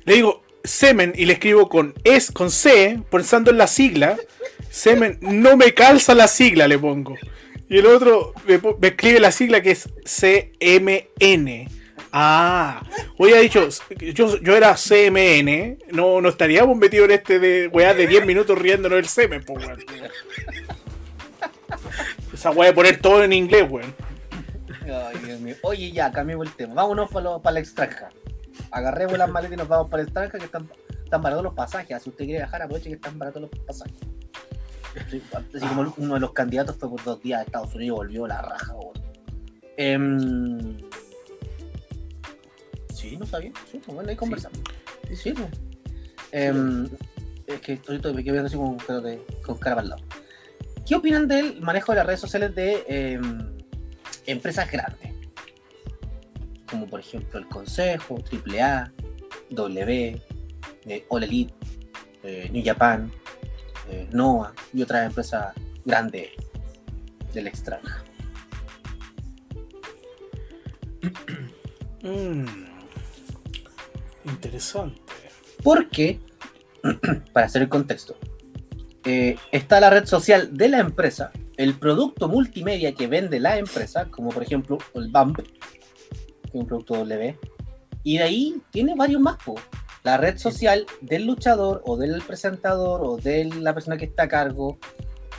[0.06, 4.18] Le digo semen y le escribo con es con C, pensando en la sigla.
[4.70, 7.16] Semen, no me calza la sigla, le pongo.
[7.70, 11.68] Y el otro me, escribe la sigla que es CMN.
[12.12, 12.84] Ah,
[13.18, 13.68] hubiera dicho,
[14.14, 18.56] yo, yo era CMN, no, no estaríamos metidos en este de weá de 10 minutos
[18.58, 19.84] riéndonos del semen, po, weón.
[22.32, 23.96] Esa weá de poner todo en inglés, weón.
[25.64, 26.74] Oye, ya, cambiemos el tema.
[26.76, 28.10] Vámonos para, para la extranja.
[28.72, 30.70] Agarremos las maletas y nos vamos para la extranja que están,
[31.04, 32.04] están baratos los pasajes.
[32.04, 33.96] Si usted quiere viajar, aproveche que están baratos los pasajes.
[35.10, 37.98] Sí, Así como uno de los candidatos fue por dos días a Estados Unidos y
[37.98, 38.74] volvió la raja.
[39.78, 40.78] Em,
[43.04, 43.54] Sí, no está bien.
[43.70, 44.60] Sí, pues bueno, ahí conversamos.
[45.10, 45.50] Sí, sí, pues.
[46.32, 46.88] Em,
[47.48, 50.04] es que ahorita me quedo viendo así con, con cara para el lado.
[50.86, 53.58] ¿Qué opinan del manejo de las redes sociales de em,
[54.26, 55.12] empresas grandes?
[56.70, 58.92] Como por ejemplo el Consejo, AAA,
[59.50, 60.22] W,
[60.86, 61.54] eh, All Elite,
[62.24, 63.12] eh, New Japan,
[63.94, 64.10] eh,
[64.74, 65.54] y otras empresas
[65.86, 66.30] grandes
[67.34, 68.04] del extranjero.
[72.04, 72.46] Mm.
[74.26, 75.00] Interesante.
[75.64, 76.20] Porque,
[77.32, 78.18] para hacer el contexto,
[79.06, 84.10] eh, está la red social de la empresa, el producto multimedia que vende la empresa,
[84.10, 85.44] como por ejemplo el BAMP, que
[86.44, 87.38] es un producto W,
[88.04, 89.38] y de ahí tiene varios más.
[89.44, 89.56] po.
[90.04, 94.28] La red social del luchador o del presentador o de la persona que está a
[94.28, 94.78] cargo.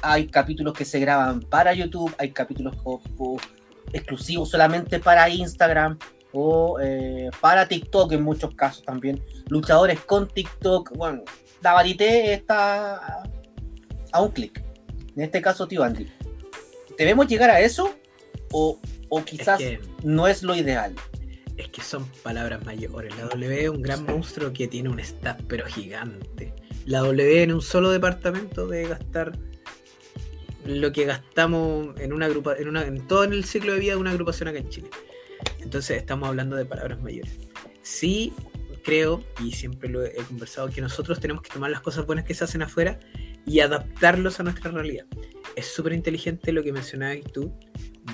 [0.03, 3.37] Hay capítulos que se graban para YouTube, hay capítulos o- o
[3.93, 5.99] exclusivos solamente para Instagram
[6.33, 10.97] o eh, para TikTok en muchos casos también luchadores con TikTok.
[10.97, 11.23] Bueno,
[11.63, 13.23] la varité está
[14.13, 14.63] a, un clic.
[15.17, 16.11] En este caso, tío Andy.
[16.99, 17.95] ¿Debemos llegar a eso?
[18.51, 20.95] ¿O, o quizás Es que, no es lo ideal?
[21.57, 23.17] Es que son palabras mayores.
[23.17, 26.55] La W es un gran monstruo que tiene un staff pero gigante.
[26.87, 29.39] La W en un solo departamento de gastar
[30.65, 34.11] lo que gastamos en una en una, en todo el ciclo de vida de una
[34.11, 34.89] agrupación acá en Chile.
[35.61, 37.39] Entonces estamos hablando de palabras mayores.
[37.83, 38.33] Sí
[38.85, 42.35] creo, y siempre lo he conversado, que nosotros tenemos que tomar las cosas buenas que
[42.35, 43.01] se hacen afuera
[43.47, 45.07] y adaptarlos a nuestra realidad.
[45.57, 47.53] Es súper inteligente lo que mencionabas tú,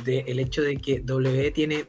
[0.05, 1.87] del hecho de que W tiene,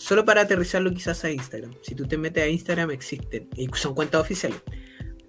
[0.00, 3.94] solo para aterrizarlo quizás a Instagram, si tú te metes a Instagram existen, y son
[3.94, 4.60] cuentas oficiales.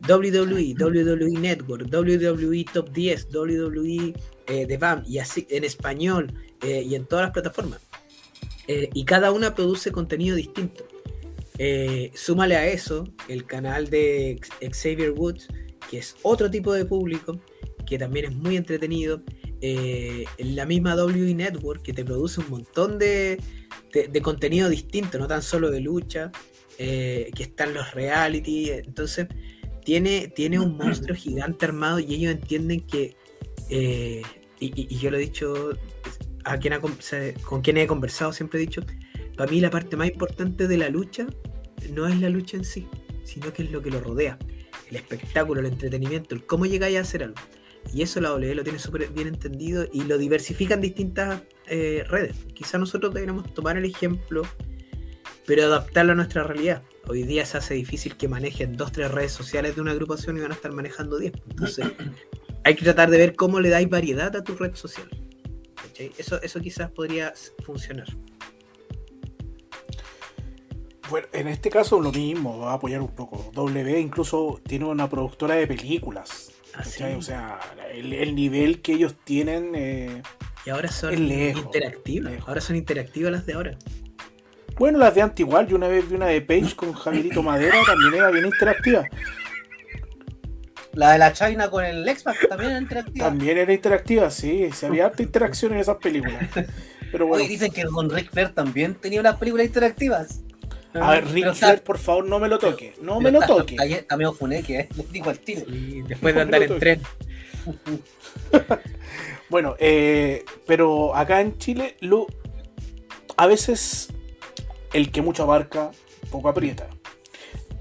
[0.08, 4.14] WWE, WWE Network, WWE Top 10, WWE
[4.48, 7.82] eh, The BAM, y así en español eh, y en todas las plataformas.
[8.68, 10.88] Eh, y cada una produce contenido distinto.
[11.58, 14.40] Eh, súmale a eso el canal de
[14.72, 15.50] Xavier Woods,
[15.90, 17.40] que es otro tipo de público,
[17.86, 19.22] que también es muy entretenido.
[19.62, 23.40] Eh, la misma WWE Network, que te produce un montón de,
[23.94, 26.32] de- de contenido distinto, no tan solo de lucha,
[26.78, 28.72] eh, que están los reality.
[28.72, 29.28] Entonces,
[29.86, 33.16] tiene, tiene un monstruo gigante armado y ellos entienden que,
[33.70, 34.24] eh,
[34.60, 35.78] y, yo lo he dicho
[36.44, 38.82] a quien ha con quien he conversado, siempre he dicho,
[39.38, 41.28] para mí la parte más importante de la lucha
[41.94, 42.88] no es la lucha en sí,
[43.24, 44.38] sino que es lo que lo rodea,
[44.90, 47.42] el espectáculo, el entretenimiento, el cómo llegáis a hacer algo.
[47.94, 52.04] Y eso la W lo tiene súper bien entendido y lo diversifica en distintas eh,
[52.08, 52.36] redes.
[52.54, 54.44] Quizá nosotros deberíamos tomar el ejemplo,
[55.46, 56.84] pero adaptarlo a nuestra realidad.
[57.08, 60.42] Hoy día se hace difícil que manejen dos, tres redes sociales de una agrupación y
[60.42, 61.34] van a estar manejando 10.
[61.50, 61.88] Entonces,
[62.64, 65.10] hay que tratar de ver cómo le dais variedad a tu red social.
[65.76, 66.12] ¿cachai?
[66.18, 67.34] Eso, eso quizás podría
[67.66, 68.08] funcionar.
[71.10, 73.52] Bueno, en este caso lo mismo, va a apoyar un poco.
[73.54, 76.51] W incluso tiene una productora de películas.
[77.18, 77.60] O sea,
[77.94, 79.72] el, el nivel que ellos tienen.
[79.76, 80.22] eh,
[80.66, 82.32] Y ahora son lejos, interactivas.
[82.34, 82.48] lejos.
[82.48, 83.78] Ahora son interactivas las de ahora.
[84.78, 85.68] Bueno, las de antes igual.
[85.68, 89.06] Yo una vez vi una de Page con Javierito Madera, también era bien interactiva.
[90.94, 93.26] La de la China con el X-Pac también era interactiva.
[93.28, 94.70] También era interactiva, sí.
[94.74, 96.50] Se había harta interacción en esas películas.
[97.12, 100.42] Pero bueno, Oye, dicen que con Rick Flair también tenía unas películas interactivas.
[100.94, 102.94] A ver, Rick Flair, por favor, no me lo toque.
[103.02, 103.76] No me lo toque.
[103.80, 104.90] Está medio funeque, ¿eh?
[104.96, 105.64] Les digo al tiro.
[105.68, 107.02] Y después de andar en tren.
[109.50, 112.26] Bueno, eh, pero acá en Chile, lo,
[113.36, 114.08] a veces
[114.94, 115.92] el que mucho abarca,
[116.32, 116.88] poco aprieta.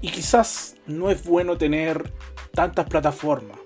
[0.01, 2.11] Y quizás no es bueno tener
[2.53, 3.57] tantas plataformas.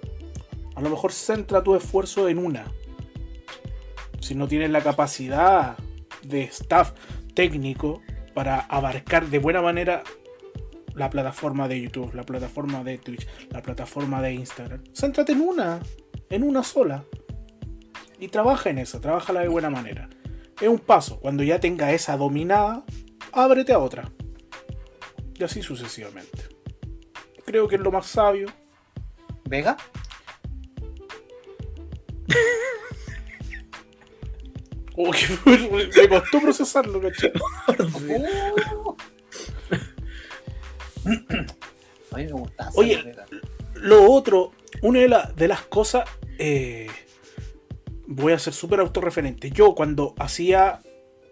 [0.75, 2.71] A lo mejor centra tu esfuerzo en una.
[4.19, 5.75] Si no tienes la capacidad
[6.21, 6.91] de staff
[7.33, 8.03] técnico
[8.35, 10.03] para abarcar de buena manera
[10.93, 14.83] la plataforma de YouTube, la plataforma de Twitch, la plataforma de Instagram.
[14.93, 15.79] Céntrate en una,
[16.29, 17.03] en una sola.
[18.19, 20.09] Y trabaja en eso, trabajala de buena manera.
[20.61, 21.19] Es un paso.
[21.19, 22.83] Cuando ya tenga esa dominada,
[23.31, 24.11] ábrete a otra.
[25.33, 26.43] Y así sucesivamente.
[27.45, 28.47] Creo que es lo más sabio.
[29.45, 29.77] ¿Vega?
[34.97, 37.31] Oh, que me costó procesarlo, ¿cachai?
[38.17, 38.95] Uh.
[42.11, 42.43] A mí me
[42.75, 43.15] Oye.
[43.75, 46.05] Lo otro, una de, la- de las cosas,
[46.39, 46.87] eh,
[48.07, 49.51] voy a ser súper autorreferente.
[49.51, 50.81] Yo cuando hacía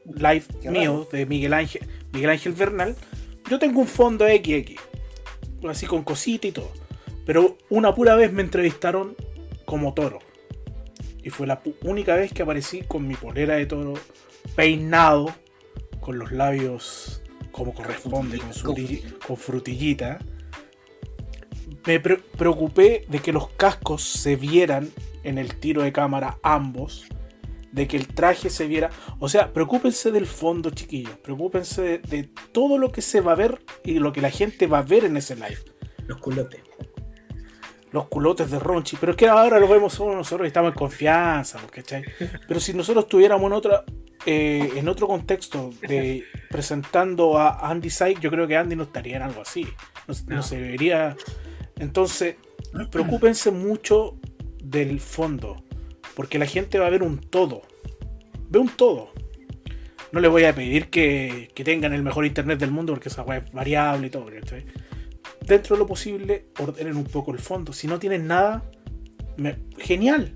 [0.05, 2.95] live Qué mío de Miguel Ángel, Miguel Ángel Bernal,
[3.49, 4.75] yo tengo un fondo XX,
[5.69, 6.71] así con cosita y todo.
[7.25, 9.15] Pero una pura vez me entrevistaron
[9.65, 10.19] como toro.
[11.23, 13.93] Y fue la única vez que aparecí con mi polera de toro,
[14.55, 15.33] peinado,
[15.99, 17.21] con los labios
[17.51, 20.19] como corresponde, con, su Con li- con frutillita.
[21.85, 24.89] Me pre- preocupé de que los cascos se vieran
[25.23, 27.05] en el tiro de cámara ambos,
[27.71, 28.89] de que el traje se viera.
[29.19, 31.17] O sea, preocúpense del fondo, chiquillos.
[31.19, 34.67] Preocúpense de, de todo lo que se va a ver y lo que la gente
[34.67, 35.57] va a ver en ese live.
[36.07, 36.61] Los culotes.
[37.93, 38.97] Los culotes de Ronchi.
[38.99, 42.03] Pero es que ahora lo vemos solo nosotros y estamos en confianza, ¿cachai?
[42.47, 43.85] Pero si nosotros estuviéramos en otra.
[44.25, 49.17] eh, en otro contexto de presentando a Andy Syke, yo creo que Andy no estaría
[49.17, 49.67] en algo así.
[50.27, 51.15] No, se vería.
[51.77, 52.35] Entonces,
[52.91, 54.17] preocúpense mucho
[54.63, 55.63] del fondo.
[56.15, 57.61] Porque la gente va a ver un todo.
[58.49, 59.11] Ve un todo.
[60.11, 63.23] No les voy a pedir que, que tengan el mejor internet del mundo porque esa
[63.23, 64.27] web es variable y todo.
[64.27, 64.65] ¿cachai?
[65.45, 67.73] Dentro de lo posible, ordenen un poco el fondo.
[67.73, 68.63] Si no tienen nada,
[69.37, 70.33] me- genial.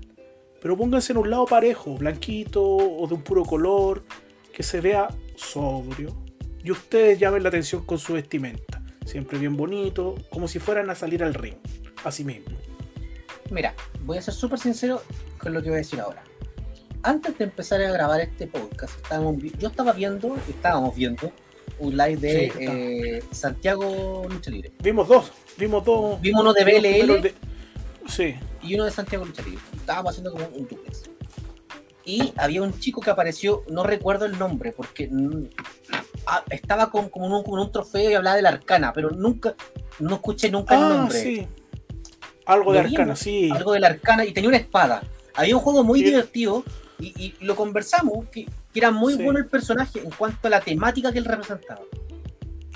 [0.60, 4.04] Pero pónganse en un lado parejo, blanquito o de un puro color,
[4.52, 6.14] que se vea sobrio.
[6.64, 8.82] Y ustedes llamen la atención con su vestimenta.
[9.06, 11.56] Siempre bien bonito, como si fueran a salir al ring.
[12.04, 12.56] Así mismo.
[13.50, 15.00] Mira, voy a ser súper sincero
[15.38, 16.22] con lo que voy a decir ahora.
[17.02, 21.32] Antes de empezar a grabar este podcast, estábamos yo estaba viendo, estábamos viendo
[21.80, 24.72] un live de Sí, eh, Santiago Lucha Libre.
[24.82, 26.20] Vimos dos, vimos dos.
[26.20, 27.34] Vimos uno de BLL de-
[28.06, 29.60] Sí, y uno de Santiago Lucha Libre.
[29.76, 31.04] Estábamos haciendo como un duplex.
[32.04, 35.10] Y había un chico que apareció, no recuerdo el nombre, porque
[36.26, 39.54] ah, estaba con- como, en un, trofeo y hablaba de la arcana, pero nunca,
[39.98, 41.20] no escuché nunca el Ah, nombre.
[41.22, 41.46] sí.
[42.46, 43.50] Algo de arcana, vimos, sí.
[43.50, 45.02] algo de la arcana y tenía una espada.
[45.34, 46.06] Había un juego muy Sí.
[46.06, 46.64] divertido
[46.98, 49.22] y, y lo conversamos, que, que era muy Sí.
[49.22, 51.80] bueno el personaje en cuanto a la temática que él representaba.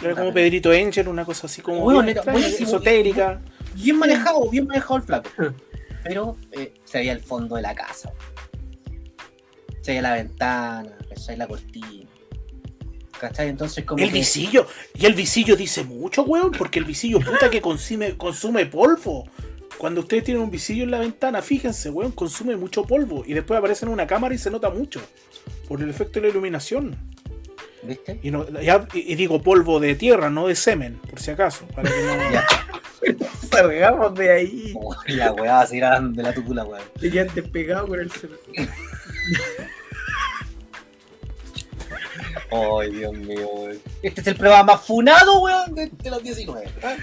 [0.02, 3.40] Era como Pedrito Angel, una cosa así como Bueno, bien extraña, esotérica.
[3.74, 5.30] Bien manejado, bien manejado el flaco.
[6.02, 8.10] Pero eh, se veía el fondo de la casa.
[9.80, 11.36] Se veía la ventana, ¿cachai?
[11.36, 12.08] La cortina.
[13.20, 13.48] ¿Cachai?
[13.48, 14.66] Entonces como El que- visillo.
[14.94, 19.28] Y el visillo dice mucho, weón, porque el visillo puta que consume, consume polvo.
[19.78, 23.24] Cuando ustedes tienen un visillo en la ventana, fíjense, weón, consume mucho polvo.
[23.26, 25.00] Y después aparece en una cámara y se nota mucho.
[25.68, 26.96] Por el efecto de la iluminación.
[27.82, 28.20] ¿Viste?
[28.22, 31.66] Y, no- ya- y- y digo polvo de tierra, no de semen, por si acaso.
[31.74, 32.46] Para que no- Ya.
[33.50, 34.72] Salgamos de ahí.
[34.76, 36.82] Oh, la weá va a seguir de la tutula, weón.
[37.00, 38.38] Te quedaste pegado con el celular.
[42.50, 43.78] Ay, Dios mío, weón.
[44.02, 46.66] Este es el programa más funado, weón, de, de los 19.
[46.84, 46.96] ¿ah?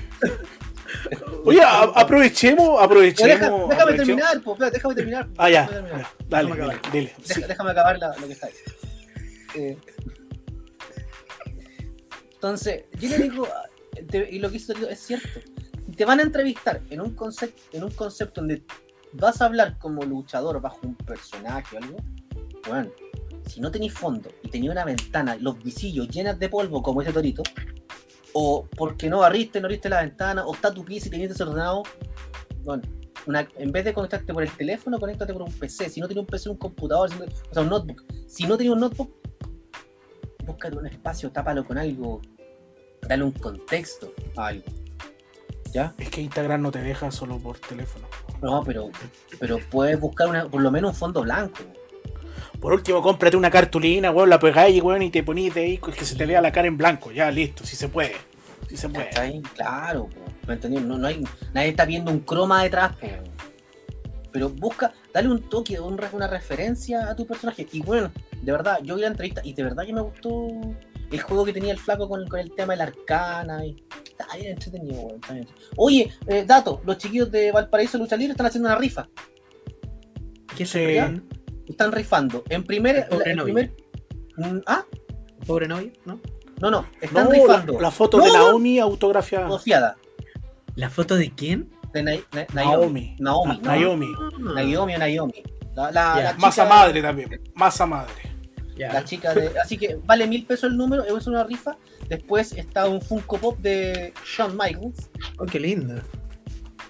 [1.46, 3.40] Oye, a- aprovechemos, aprovechemos.
[3.40, 4.08] deja- déjame aprovechemos.
[4.08, 5.30] terminar, po, espera, déjame terminar.
[5.38, 5.68] Ah, ya.
[5.68, 6.08] Terminar.
[6.28, 7.14] Dale, Déjame dile, dile.
[7.18, 7.42] Deja- Sí.
[7.48, 8.74] Déjame acabar la- lo que está diciendo.
[9.56, 9.78] Eh,
[12.34, 13.48] entonces, yo le digo,
[14.10, 15.40] te- y lo que hizo es cierto.
[15.96, 18.64] Te van a entrevistar en un concepto, en un concepto donde
[19.14, 21.98] vas a hablar como luchador bajo un personaje o algo.
[22.68, 22.92] Bueno,
[23.48, 27.12] si no tenéis fondo y tenéis una ventana, los visillos llenas de polvo como ese
[27.12, 27.42] torito,
[28.34, 31.84] o porque no barriste, no abriste la ventana, o está tu pieza y tenías desordenado,
[32.64, 32.84] bueno,
[33.26, 35.90] una- en vez de conectarte por el teléfono, conéctate por un PC.
[35.90, 38.04] Si no tienes un PC, un computador, si no- o sea, un notebook.
[38.28, 39.12] Si no tienes un notebook,
[40.46, 42.22] búscate un espacio, tápalo con algo,
[43.08, 44.66] dale un contexto a algo.
[45.72, 45.94] ¿Ya?
[46.00, 48.08] Es que Instagram no te deja solo por teléfono.
[48.42, 48.90] No, pero,
[49.40, 51.60] pero puedes buscar una, por lo menos un fondo blanco.
[52.60, 56.04] Por último, cómprate una cartulina, weón, la pegáis, weón, y te ponís de ahí que
[56.04, 57.12] se te vea la cara en blanco.
[57.12, 58.16] Ya, listo, si se puede.
[58.68, 59.10] Si se puede.
[59.10, 59.42] ¿Cachai?
[59.56, 60.80] Claro, po, ¿me entendí?
[60.80, 63.08] No, no hay, nadie está viendo un croma detrás, po.
[64.34, 67.66] pero busca, dale un toque, un una referencia a tu personaje.
[67.72, 70.48] Y bueno, de verdad, yo vi la entrevista y de verdad que me gustó
[71.12, 73.66] el juego que tenía el flaco con, con el tema de la arcana.
[73.66, 75.48] Y, está bien entretenido, weón, está bien.
[75.78, 79.08] Oye, eh, dato, los chiquillos de Valparaíso Lucha Libre están haciendo una rifa.
[80.58, 81.22] ¿Qué se?
[81.70, 82.44] Están rifando.
[82.50, 83.08] En primer.
[83.12, 83.44] Novio.
[83.46, 83.72] primer
[84.38, 84.84] mm, ah,
[85.46, 86.20] Pobre novio, ¿no?
[86.60, 87.74] No, no, están No, rifando.
[87.74, 88.38] la, la foto No, de no.
[88.38, 89.96] Naomi autografiada.
[90.76, 91.70] ¿La foto de quién?
[91.94, 93.16] De Na- Na- Naomi.
[93.20, 93.60] Naomi.
[93.62, 94.08] Na- Naomi.
[94.40, 95.44] Naomi o Naomi.
[95.76, 96.24] La, la, Ya.
[96.24, 97.42] la Masa madre también.
[97.56, 98.14] Masa madre.
[98.78, 99.52] La chica de.
[99.60, 101.78] Así que vale mil pesos el número, es una rifa.
[102.08, 106.02] Después está un Funko Pop de Shawn Michaels Oh, qué lindo.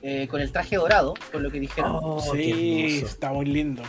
[0.04, 2.00] eh, con el traje dorado, con lo que dijeron.
[2.02, 3.82] Oh, sí, está muy lindo.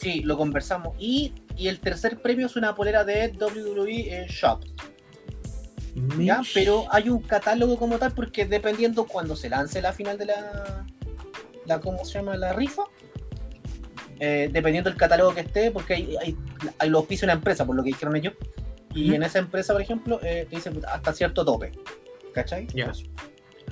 [0.00, 0.96] Sí, lo conversamos.
[0.98, 4.60] Y, y el tercer premio es una polera de WWE eh, Shop.
[6.18, 6.42] ¿ya?
[6.54, 10.86] Pero hay un catálogo como tal porque dependiendo cuando se lance la final de la,
[11.66, 12.36] la ¿cómo se llama?
[12.36, 12.84] La rifa,
[14.20, 16.36] eh, dependiendo del catálogo que esté, porque hay, hay,
[16.78, 18.34] hay los auspicia una empresa, por lo que dijeron ellos,
[18.94, 21.72] y en esa empresa, por ejemplo, eh, te dicen hasta cierto tope,
[22.32, 22.66] ¿cachai?
[22.74, 22.90] Ya.
[22.90, 22.92] A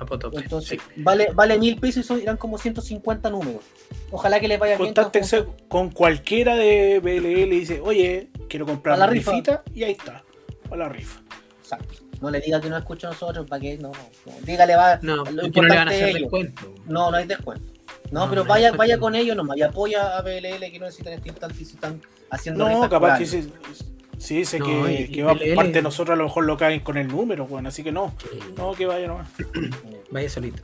[0.05, 1.01] potope, Entonces, sí.
[1.01, 3.61] vale, vale mil pesos y son, irán como 150 números.
[4.11, 4.87] Ojalá que les vaya bien.
[4.87, 9.31] Contáctense con cualquiera de BLL y dice, oye, quiero comprar A la rifa.
[9.31, 10.23] rifita y ahí está.
[10.71, 11.21] A la rifa.
[11.61, 11.95] Exacto.
[12.21, 14.33] No le diga que no escucha a nosotros, para que no, no.
[14.43, 16.73] Dígale, va, No, lo no le van a hacer descuento.
[16.85, 17.73] No, no hay descuento.
[18.11, 20.85] No, No, pero no vaya, vaya con ellos nomás y apoya a BLL que no
[20.85, 23.51] necesitan este instante y se están haciendo No, capaz que sí,
[24.17, 25.55] sí dice No, que, y- que y va por BLL.
[25.55, 28.13] parte de nosotros, a lo mejor lo caen con el número, bueno, así que no.
[28.57, 29.29] No, que vaya nomás.
[30.11, 30.63] Vaya solito.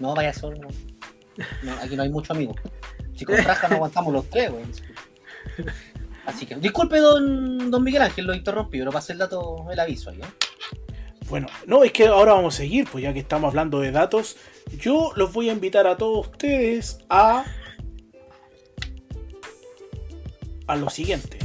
[0.00, 0.58] No, vaya solo.
[0.58, 0.68] No.
[1.62, 2.56] No, aquí no hay muchos amigos.
[3.14, 4.64] Si con raja no aguantamos los tres, güey.
[6.26, 10.10] Así que, disculpe, don, don Miguel Ángel, lo interrumpí, pero pasé el dato, el aviso
[10.10, 10.78] ahí, ¿eh?
[11.28, 14.36] Bueno, no, es que ahora vamos a seguir, pues ya que estamos hablando de datos,
[14.78, 17.44] yo los voy a invitar a todos ustedes a.
[20.66, 21.38] a lo siguiente.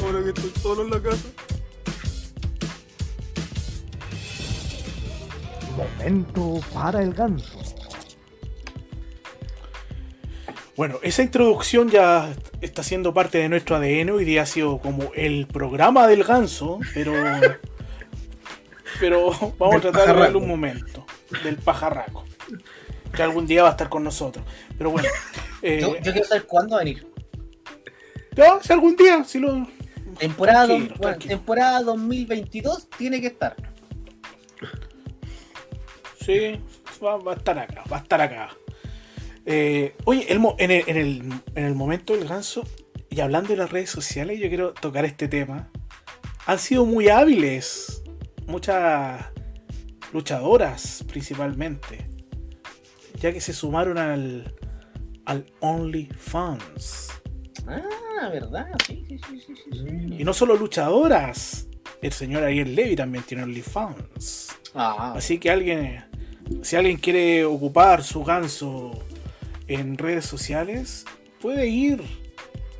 [0.00, 1.28] Ahora que estoy solo en la casa.
[5.76, 7.58] Momento para el ganso.
[10.76, 14.10] Bueno, esa introducción ya está siendo parte de nuestro ADN.
[14.10, 17.12] Hoy día ha sido como el programa del ganso, pero.
[19.00, 20.38] Pero vamos Del a tratar de darle pajarraco.
[20.38, 21.06] un momento.
[21.42, 22.24] Del pajarraco.
[23.14, 24.44] Que algún día va a estar con nosotros.
[24.76, 25.08] Pero bueno.
[25.62, 27.06] eh, Yo, yo quiero saber cuándo va a venir.
[28.36, 29.66] ya, si algún día, si lo.
[30.18, 31.36] Temporada, Tranquilo, dos- bueno, tranquilo.
[31.36, 33.56] temporada 2022 tiene que estar.
[36.20, 36.58] Sí,
[37.04, 38.50] va, va a estar acá, va a estar acá.
[39.46, 42.64] Eh, oye, el mo- en, el, en, el, en el momento del ganso,
[43.10, 45.70] y hablando de las redes sociales, yo quiero tocar este tema.
[46.46, 48.02] Han sido muy hábiles
[48.46, 49.24] muchas
[50.12, 52.06] luchadoras, principalmente,
[53.20, 54.54] ya que se sumaron al,
[55.26, 57.08] al OnlyFans.
[57.66, 58.68] Ah, ¿verdad?
[58.86, 60.16] Sí, sí, sí, sí, sí.
[60.18, 61.66] Y no solo luchadoras,
[62.02, 64.54] el señor Ariel Levy también tiene OnlyFans.
[64.74, 66.04] Ah, Así que alguien,
[66.62, 68.92] si alguien quiere ocupar su ganso
[69.68, 71.04] en redes sociales,
[71.40, 72.02] puede ir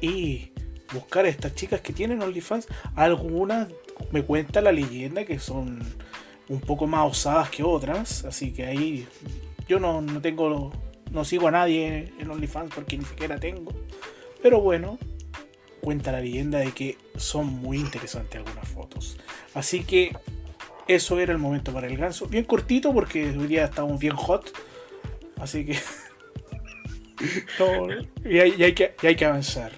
[0.01, 0.53] y
[0.93, 2.69] buscar a estas chicas que tienen OnlyFans.
[2.95, 3.69] Algunas,
[4.11, 5.81] me cuenta la leyenda, que son
[6.49, 8.25] un poco más osadas que otras.
[8.25, 9.07] Así que ahí
[9.69, 10.73] yo no, no tengo,
[11.11, 13.73] no sigo a nadie en OnlyFans porque ni siquiera tengo.
[14.45, 14.99] Pero bueno,
[15.81, 19.17] cuenta la leyenda de que son muy interesantes algunas fotos.
[19.55, 20.15] Así que
[20.87, 22.27] eso era el momento para el ganso.
[22.27, 24.53] Bien cortito porque hoy día estamos bien hot.
[25.41, 25.79] Así que.
[27.59, 27.89] no,
[28.29, 29.73] y, hay, y hay que, y hay que avanzar.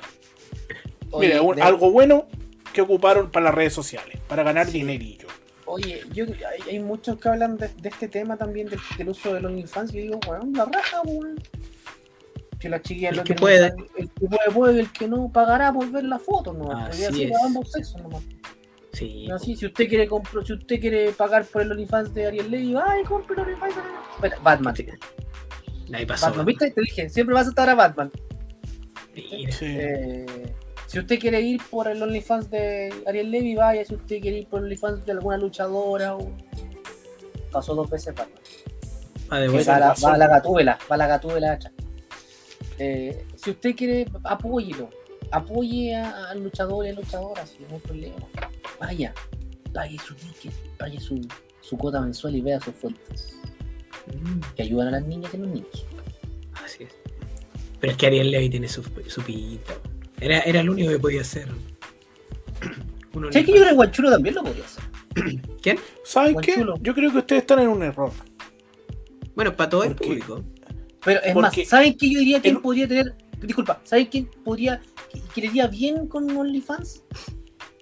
[1.12, 2.26] oye, Mira, un- de- algo bueno
[2.72, 4.78] que ocuparon para las redes sociales, para ganar Sí.
[4.78, 5.28] dinerillo.
[5.66, 9.32] Oye, yo, hay, hay muchos que hablan de, de este tema también, del, del uso
[9.32, 9.92] de los OnlyFans.
[9.92, 11.40] Y yo digo, weón, la raja, weón.
[12.59, 13.66] Que las chiquillas El lo que puede.
[13.96, 16.70] El que puede, puede, el que no pagará por ver la foto, ¿no?
[16.72, 17.32] Así es.
[17.44, 18.00] ambos sexos.
[18.92, 19.28] Sí.
[19.30, 22.74] Así, si usted quiere compro, si usted quiere pagar por el OnlyFans de Ariel Levy,
[22.82, 23.74] ay, compre el OnlyFans.
[24.14, 24.74] Espera, Batman.
[24.74, 24.86] Sí.
[25.92, 26.26] Ahí pasó.
[26.26, 26.70] Batman, ¿viste?
[26.70, 28.11] Te dije, siempre vas a estar a Batman.
[29.14, 29.52] Mira.
[29.52, 29.66] Sí.
[29.68, 30.54] Eh,
[30.86, 33.84] si usted quiere ir por el OnlyFans de Ariel Levy, vaya.
[33.84, 36.30] Si usted quiere ir por el OnlyFans de alguna luchadora, o...
[37.52, 38.40] pasó dos veces Batman.
[39.42, 39.72] De vuelta.
[39.72, 41.70] va, a la, va a la gatúbela, va a la gatúbela hacha.
[42.78, 44.90] Eh, si usted quiere, apóyelo.
[45.30, 48.16] Apoye a- al luchador y a luchadoras, si no hay problema.
[48.78, 49.12] Vaya,
[49.72, 51.26] pague su ticket, pague su,
[51.60, 53.36] su cuota mensual y vea sus fuentes.
[54.06, 55.84] Mm, Que ayudan a las niñas y a los niños.
[56.64, 56.90] Así es.
[57.80, 59.22] Pero es que Ariel Levy tiene su, su.
[60.20, 61.48] Era, era el único que podía hacer.
[63.30, 64.84] ¿Sabes que yo creo que Guanchulo también lo podría hacer?
[65.62, 65.78] ¿Quién?
[66.04, 66.64] ¿Saben Buen qué?
[66.80, 68.12] Yo creo que ustedes están en un error.
[69.34, 70.06] Bueno, para todo el ¿Por qué?
[70.08, 70.44] público.
[71.07, 73.14] Pero es Porque más, ¿saben qué yo diría que el- él podría tener?
[73.40, 74.82] Disculpa, ¿saben quién podría,
[75.12, 77.02] que, que le iría bien con OnlyFans?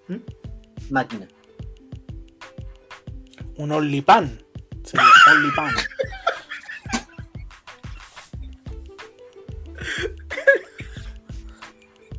[0.09, 0.17] ¿Mm?
[0.91, 1.27] Máquina.
[3.57, 4.39] Un OnlyPan.
[4.85, 5.75] Sería OnlyPan.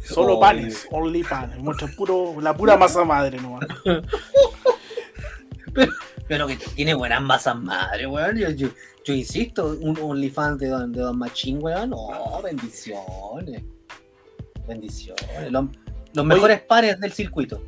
[0.03, 1.61] Solo Oh, panes, OnlyPan.
[1.63, 3.65] Muestra puro, la pura masa madre nomás.
[6.27, 8.37] Pero que tiene buenas masas madre, weón.
[8.37, 8.67] Yo, yo,
[9.05, 11.91] yo insisto, un OnlyFans de Don, de Don Machín, weón.
[11.91, 13.63] No, bendiciones.
[14.67, 15.51] Bendiciones.
[15.51, 15.65] Los,
[16.13, 17.61] los mejores pares del circuito.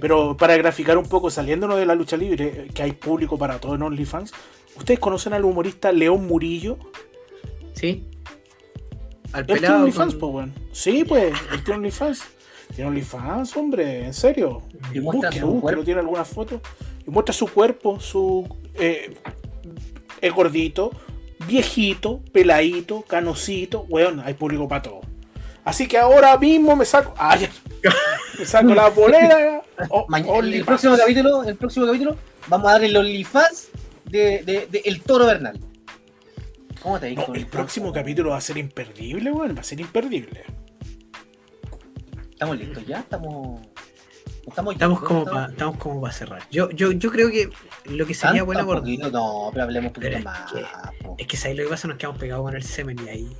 [0.00, 3.74] Pero para graficar un poco, saliéndonos de la lucha libre, que hay público para todo
[3.74, 4.32] en OnlyFans,
[4.76, 6.78] ¿ustedes conocen al humorista León Murillo?
[7.72, 8.04] Sí.
[9.32, 9.80] Al Él tiene pelado.
[9.80, 10.54] OnlyFans, con- pues, weón.
[10.72, 12.22] Sí, pues, él tiene OnlyFans.
[12.76, 14.62] Tiene OnlyFans, hombre, en serio.
[14.94, 15.78] Y muestra Busque, su busque, cuerpo.
[15.80, 16.60] lo tiene alguna foto.
[17.06, 18.46] Y muestra su cuerpo, su.
[18.74, 19.16] Eh,
[20.20, 20.90] es gordito,
[21.46, 23.86] viejito, peladito, canosito.
[23.88, 25.00] Weón, hay público para todo.
[25.64, 27.14] Así que ahora mismo me saco.
[27.18, 27.50] Ah, ya.
[28.38, 29.62] Me saco la bolera.
[29.90, 32.16] Oh, Mañana, el, próximo capítulo, el próximo capítulo,
[32.48, 33.68] vamos a dar el OnlyFans
[34.06, 35.56] de, de, de El Toro Bernal.
[36.82, 37.24] ¿Cómo te digo?
[37.28, 39.54] No, el próximo capítulo va a ser imperdible, weón.
[39.56, 40.42] Va a ser imperdible.
[42.30, 42.98] ¿Estamos listos ya?
[42.98, 43.60] ¿Estamos...?
[44.48, 45.08] Estamos, Estamos listos?
[45.08, 46.42] como para estamos como para cerrar.
[46.50, 47.50] Yo, yo, yo creo que
[47.90, 50.52] lo que sería bueno poquito, No, pero hablemos un poquito Pero es más.
[50.52, 50.64] que-
[51.18, 51.88] es que ¿sabes lo que pasa?
[51.88, 53.36] Nos quedamos pegados con el semen y ahí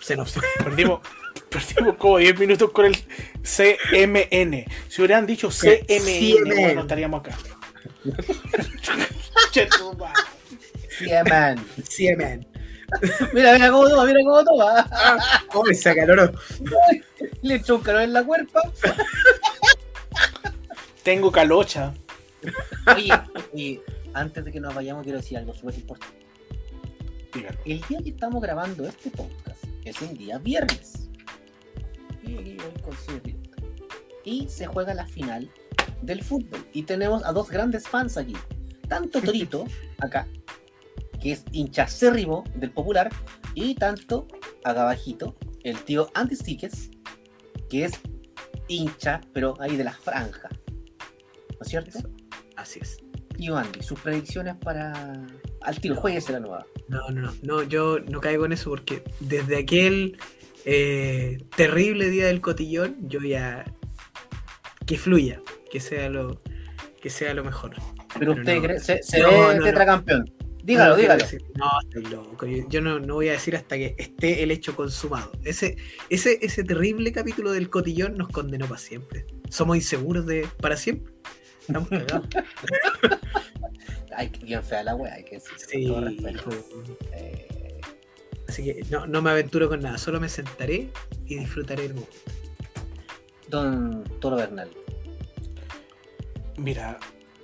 [0.00, 0.42] se nos fue.
[0.64, 1.00] Perdimos,
[1.48, 2.96] perdimos como 10 minutos con el
[3.42, 4.64] CMN.
[4.88, 6.74] Si hubieran dicho CMN, CMN.
[6.74, 7.36] no estaríamos acá.
[11.28, 11.64] Man.
[11.88, 12.46] Semen.
[13.32, 14.86] Mira, mira cómo toma, mira cómo toma.
[15.54, 16.30] Oh, me acaloró.
[17.40, 18.60] Le echó un calor en la cuerpa.
[21.02, 21.94] Tengo calocha.
[22.96, 23.10] Oye,
[23.52, 23.82] oye,
[24.14, 26.22] antes de que nos vayamos, quiero decir algo súper importante.
[27.64, 31.08] El día que estamos grabando este podcast es un día viernes.
[32.22, 32.58] Y, y.
[34.24, 35.50] Y se juega la final
[36.02, 36.66] del fútbol.
[36.72, 38.34] Y tenemos a dos grandes fans aquí.
[38.88, 39.64] Tanto Torito,
[39.98, 40.28] acá,
[41.20, 43.10] que es hinchacérrimo del popular,
[43.54, 44.28] y tanto
[44.64, 45.34] acá abajito,
[45.64, 46.90] el tío Andy Stickes,
[47.68, 47.92] que es
[48.68, 50.48] hincha, pero ahí de la franja.
[50.50, 51.98] ¿No es cierto?
[51.98, 52.21] Eso.
[52.62, 52.98] Así es.
[53.50, 55.26] Andy, sus predicciones para.
[55.62, 56.66] Al tiro, jueguese la nueva.
[56.88, 60.16] No, no, no, no, yo no caigo en eso porque desde aquel
[60.64, 63.64] eh, terrible día del cotillón, yo ya
[64.86, 65.40] que fluya,
[65.70, 66.40] que sea lo
[67.00, 67.74] que sea lo mejor.
[68.14, 68.62] Pero Pero usted no.
[68.62, 70.24] cree, se, se No, ve no, tetracampeón.
[70.62, 71.24] Dígalo, dígalo.
[71.56, 72.46] No, estoy loco.
[72.46, 75.32] Yo, yo no, no voy a decir hasta que esté el hecho consumado.
[75.42, 75.76] Ese,
[76.08, 79.26] ese, ese terrible capítulo del cotillón nos condenó para siempre.
[79.50, 81.12] Somos inseguros de para siempre.
[81.68, 82.26] Estamos cagados.
[84.14, 85.52] Ay, qué bien fea la wea, hay que decir.
[85.56, 86.42] Sí, con todo respeto.
[86.44, 86.64] pues,
[87.12, 87.80] Eh,
[88.48, 90.90] Así que no, no me aventuro con nada, solo me sentaré
[91.26, 92.16] y disfrutaré el momento.
[93.48, 94.70] don Toro Bernal.
[96.58, 96.98] Mira,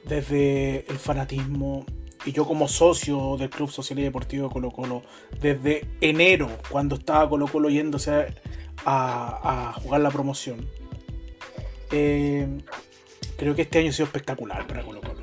[0.04, 1.86] desde el fanatismo
[2.26, 5.02] y yo como socio del Club Social y Deportivo de Colo Colo,
[5.40, 8.10] desde enero, cuando estaba Colo Colo yéndose
[8.84, 10.68] a, a jugar la promoción,
[11.90, 12.46] eh,
[13.38, 15.22] creo que este año ha sido espectacular para Colo Colo.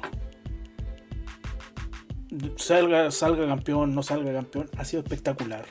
[2.58, 5.66] Salga, salga campeón, no salga campeón, ha sido espectacular.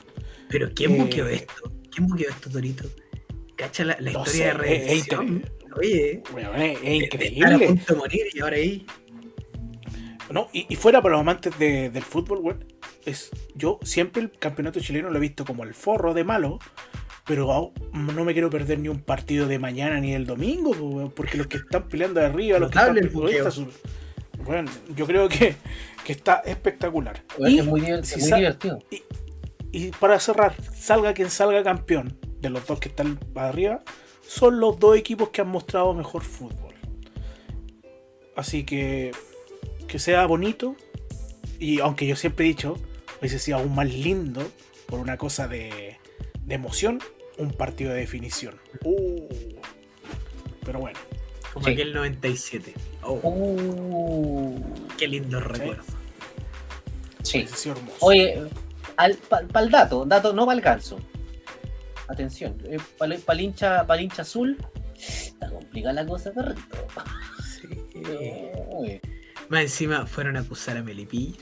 [0.48, 1.72] Pero ¿quién Eh, buqueó esto?
[1.90, 2.84] ¿Quién buqueó esto, Torito?
[3.56, 5.26] ¿Cacha la, la No historia sé, de es- es redención?
[5.26, 5.52] increíble.
[5.76, 7.66] Oye, es, es estar a increíble.
[7.66, 8.86] punto de morir y ahora ahí.
[10.30, 12.64] No, y, y fuera para los amantes de- del fútbol, weón,
[13.04, 16.58] es, yo siempre el campeonato chileno lo he visto como el forro de malo,
[17.26, 21.46] pero no me quiero perder ni un partido de mañana ni el domingo, porque los
[21.46, 22.94] que están peleando de arriba, los que están
[23.52, 23.70] son-
[24.44, 25.56] bueno, yo creo que,
[26.04, 27.22] que está espectacular.
[27.38, 28.78] Y, es muy, diver- si es muy sa- divertido.
[29.72, 33.82] y para cerrar, salga quien salga campeón de los dos que están arriba,
[34.26, 36.74] son los dos equipos que han mostrado mejor fútbol.
[38.36, 39.12] Así que
[39.88, 40.76] que sea bonito
[41.60, 42.76] y aunque yo siempre he dicho,
[43.20, 44.42] hubiese sido aún más lindo
[44.86, 45.98] por una cosa de,
[46.44, 46.98] de emoción,
[47.38, 48.58] un partido de definición.
[48.84, 49.26] Uh.
[50.64, 50.98] pero bueno,
[51.52, 51.72] Como Sí.
[51.72, 52.74] aquel 97.
[53.02, 54.60] Oh, Uh,
[54.98, 55.84] qué lindo recuerdo.
[57.22, 57.46] sí.
[57.68, 57.96] hermoso.
[58.00, 58.42] Oye,
[59.28, 60.98] para el dato, dato no para el ganso.
[62.08, 62.56] Atención,
[62.98, 64.58] para el hincha, pa'l hincha azul,
[64.96, 66.76] está complicada la cosa, perrito.
[67.60, 67.80] Sí.
[69.48, 71.38] Más encima fueron a acusar a Melipilla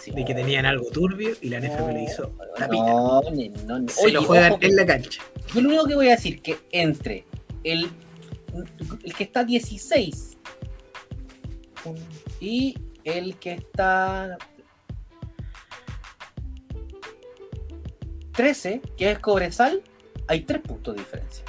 [0.00, 0.10] sí.
[0.12, 2.84] de que tenían algo turbio y la NFP le hizo tapita.
[2.84, 5.22] No, no, ni- Se Oye, lo juegan ojo, en la cancha.
[5.54, 7.24] Yo lo único que voy a decir que entre
[7.64, 7.88] el,
[9.04, 10.36] el que está 16
[12.40, 14.36] y el que está
[18.32, 19.82] 13, que es Cobresal,
[20.28, 21.44] hay tres puntos de diferencia.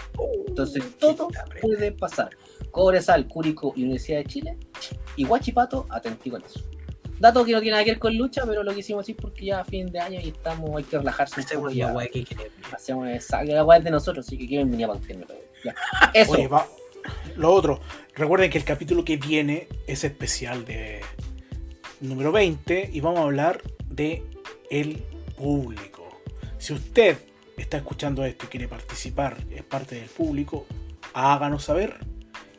[0.47, 1.27] Entonces todo
[1.61, 2.29] puede pasar.
[2.71, 4.57] Cobresal, Curicó y Universidad de Chile
[5.15, 6.61] y Guachipato, atentico en eso.
[7.19, 9.59] Dato que no tiene nada que ver con lucha, pero lo quisimos decir porque ya
[9.59, 11.91] a fin de año y estamos, hay que relajarse un poco Hacemos ya.
[11.91, 12.25] guay que.
[12.73, 14.97] Hacemos esa, que la weá es de nosotros, así que quieren venir a.
[15.63, 15.75] Ya.
[16.13, 16.31] Eso.
[16.31, 16.67] Oye, va-
[17.35, 17.79] lo otro,
[18.15, 21.01] recuerden que el capítulo que viene es especial de
[22.01, 24.23] número 20 y vamos a hablar de
[24.69, 25.03] el
[25.37, 26.21] público.
[26.57, 27.17] Si usted
[27.57, 30.65] está escuchando esto y quiere participar, es parte del público,
[31.13, 31.97] háganos saber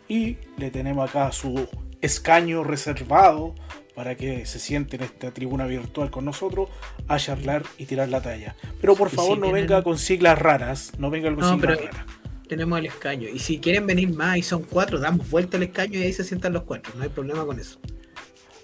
[0.09, 1.69] y le tenemos acá su
[2.03, 3.55] escaño reservado
[3.95, 6.71] para que se siente en esta tribuna virtual con nosotros
[7.09, 8.57] a charlar y tirar la talla.
[8.81, 11.79] Pero por favor si no tienen- venga con siglas raras, no venga con No, siglas
[11.79, 12.07] pero- raras.
[12.49, 13.29] Tenemos el escaño.
[13.29, 16.25] Y si quieren venir más y son cuatro, damos vuelta al escaño y ahí se
[16.25, 16.93] sientan los cuatro.
[16.97, 17.79] No hay problema con eso.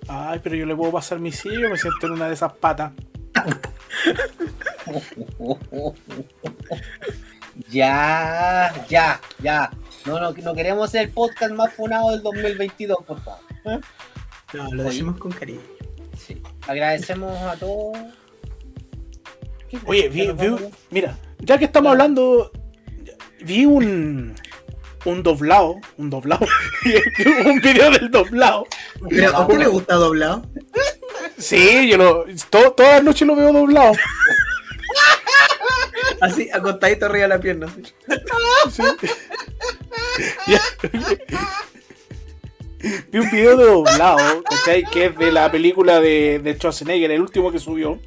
[0.09, 2.93] Ay, pero yo le puedo pasar mi silla, me siento en una de esas patas.
[7.71, 9.71] Ya, ya, ya.
[10.07, 13.41] No, no, no queremos ser el podcast más funado del 2022, por favor.
[13.65, 13.81] ¿Eh?
[14.55, 14.91] No, lo Oye.
[14.91, 15.61] decimos con cariño.
[16.17, 16.41] Sí.
[16.69, 17.97] Agradecemos a todos.
[19.85, 22.51] Oye, vi, ¿Ya nos vi- mira, ya que estamos hablando,
[23.41, 24.35] vi un
[25.05, 26.47] un doblado, un doblado,
[27.47, 28.67] un video del doblado.
[29.09, 30.43] Pero, ¿a usted le gusta doblado?
[31.39, 33.93] Sí, yo lo, to- todas las noches lo veo doblado.
[36.21, 37.67] Así, acostadito arriba de la pierna.
[38.67, 38.83] así.
[38.83, 38.83] Sí.
[43.11, 44.85] Vi un video de doblado, ¿cachai?
[44.85, 47.99] Que es de la película de, de Schwarzenegger, el último que subió,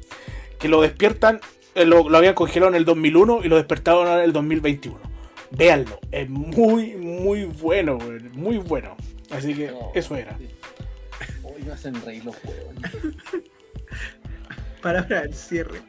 [0.58, 1.40] que lo despiertan,
[1.74, 4.98] eh, lo, lo habían congelado en el 2001 y lo despertaron en el 2021.
[5.50, 7.98] Véanlo, es muy, muy bueno,
[8.32, 8.96] muy bueno.
[9.30, 9.90] Así que No.
[9.94, 10.36] eso era.
[11.42, 12.74] Hoy me hacen reír los huevos.
[14.80, 15.82] Palabra del cierre.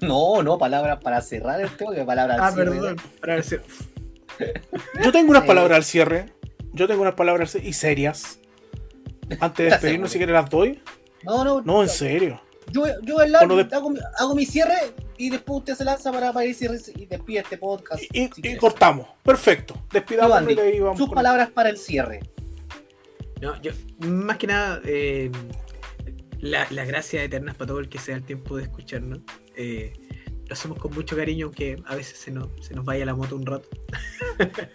[0.00, 2.70] No, no, palabras para cerrar el tema, que palabras Ah, al cierre.
[2.70, 2.96] perdón.
[3.20, 3.64] Palabra del cierre.
[5.02, 5.48] Yo tengo unas Sí.
[5.48, 6.26] palabras al cierre.
[6.72, 8.38] Yo tengo unas palabras al cierre y serias.
[9.40, 10.26] Antes de ¿Estás despedirnos, si seguro?
[10.28, 10.82] quieres las doy.
[11.22, 12.40] No, no, No, en serio.
[12.70, 14.74] Yo, yo el O no de- hago, mi- hago mi cierre
[15.18, 16.56] y después usted se lanza para, para ir
[16.96, 18.02] y despide este podcast.
[18.12, 19.06] Y, si cortamos.
[19.22, 19.74] Perfecto.
[19.92, 22.20] Despidamos Andy, y ahí vamos Sus con- palabras para el cierre.
[23.40, 25.30] No, yo, más que nada, eh,
[26.40, 29.20] la- las gracias eternas para todo el que se da el tiempo de escucharnos.
[29.56, 29.92] Eh,
[30.46, 33.36] lo hacemos con mucho cariño, aunque a veces se nos, se nos vaya la moto
[33.36, 33.68] un rato.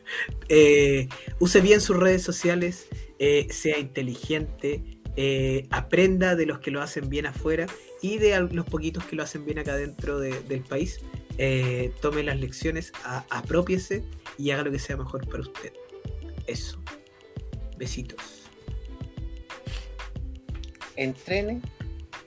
[0.52, 1.08] Eh,
[1.40, 2.88] use bien sus redes sociales,
[3.20, 4.84] eh, sea inteligente,
[5.16, 7.68] eh, aprenda de los que lo hacen bien afuera
[8.02, 11.02] y de los poquitos que lo hacen bien acá dentro de- del país.
[12.02, 14.04] Tome las lecciones, a- apropiese
[14.38, 15.72] y haga lo que sea mejor para usted.
[16.48, 16.82] Eso.
[17.78, 18.20] Besitos.
[20.96, 21.62] Entrene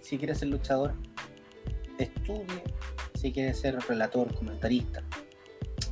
[0.01, 0.95] si quiere ser luchador.
[2.05, 2.63] Estudie
[3.15, 5.03] si quiere ser relator, comentarista.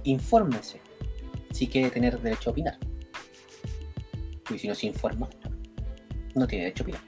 [0.05, 0.81] Infórmese
[1.53, 2.79] si quiere tener derecho a opinar.
[4.53, 5.29] Y si no se informa,
[6.35, 7.03] no tiene derecho a opinar.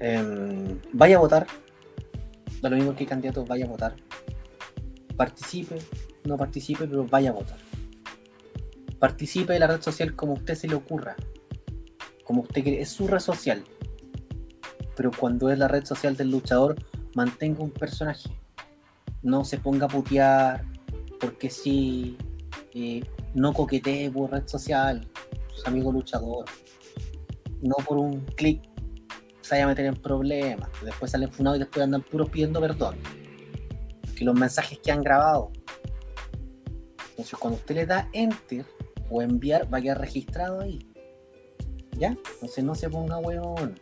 [0.00, 1.46] Em, vaya a votar.
[2.60, 3.96] Da lo mismo que candidato, vaya a votar.
[5.16, 5.78] Participe,
[6.24, 7.58] no participe, pero vaya a votar.
[8.98, 11.16] Participe de la red social como a usted se le ocurra.
[12.24, 12.80] Como usted quiere.
[12.80, 13.62] Es su red social
[14.96, 16.76] pero cuando es la red social del luchador,
[17.16, 18.28] mantenga un personaje.
[19.22, 20.64] No se ponga a putear,
[21.18, 22.16] porque si
[23.34, 25.08] no coquetee por red social,
[25.54, 26.44] su amigo luchador.
[27.62, 28.62] No por un clic
[29.40, 30.68] se vaya a meter en problemas.
[30.84, 32.96] Después salen funados y después andan puros pidiendo perdón.
[34.14, 35.50] Que los mensajes que han grabado.
[37.10, 38.66] Entonces, cuando usted le da enter
[39.08, 40.86] o enviar, va a quedar registrado ahí.
[41.92, 42.14] ¿Ya?
[42.34, 43.80] Entonces, no se ponga huevón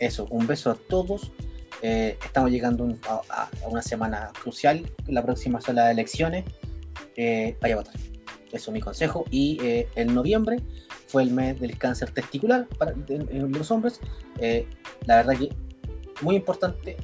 [0.00, 1.32] eso, un beso a todos.
[1.82, 4.90] Eh, estamos llegando un- a, una semana crucial.
[5.06, 6.44] La próxima son las elecciones.
[7.16, 7.94] Eh, vaya a votar.
[8.52, 9.24] Eso es mi consejo.
[9.30, 10.56] Y eh, en noviembre
[11.06, 12.94] fue el mes del cáncer testicular para
[13.30, 14.00] los hombres.
[14.38, 14.66] Eh,
[15.06, 15.48] la verdad que
[16.22, 16.96] muy importante,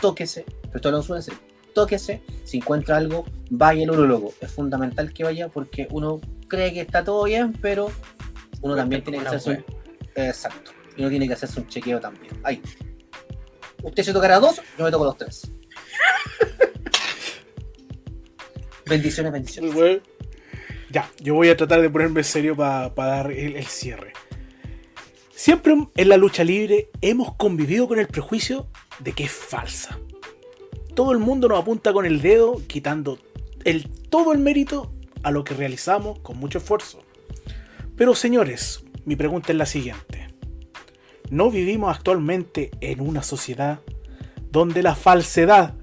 [0.00, 1.34] tóquese, pero esto lo suele ser,
[1.74, 4.34] tóquese, si encuentra algo, vaya al urólogo.
[4.40, 7.90] Es fundamental que vaya porque uno cree que está todo bien, pero
[8.60, 9.64] uno también tiene que hacerse un,
[10.16, 10.72] Exacto.
[10.98, 12.34] Uno tiene que hacerse un chequeo también.
[12.42, 12.60] Ahí.
[13.82, 15.50] Usted se tocará dos, yo me toco los tres.
[18.86, 20.00] bendiciones, bendiciones.
[20.90, 24.12] Ya, yo voy a tratar de ponerme serio para dar el, el cierre.
[25.34, 28.68] Siempre en la lucha libre hemos convivido con el prejuicio
[28.98, 29.98] de que es falsa.
[30.94, 33.18] Todo el mundo nos apunta con el dedo, quitando
[33.64, 34.92] el, todo el mérito
[35.22, 37.02] a lo que realizamos con mucho esfuerzo.
[37.96, 40.27] Pero señores, mi pregunta es la siguiente.
[41.30, 43.80] ¿No vivimos actualmente en una sociedad
[44.50, 45.74] donde la falsedad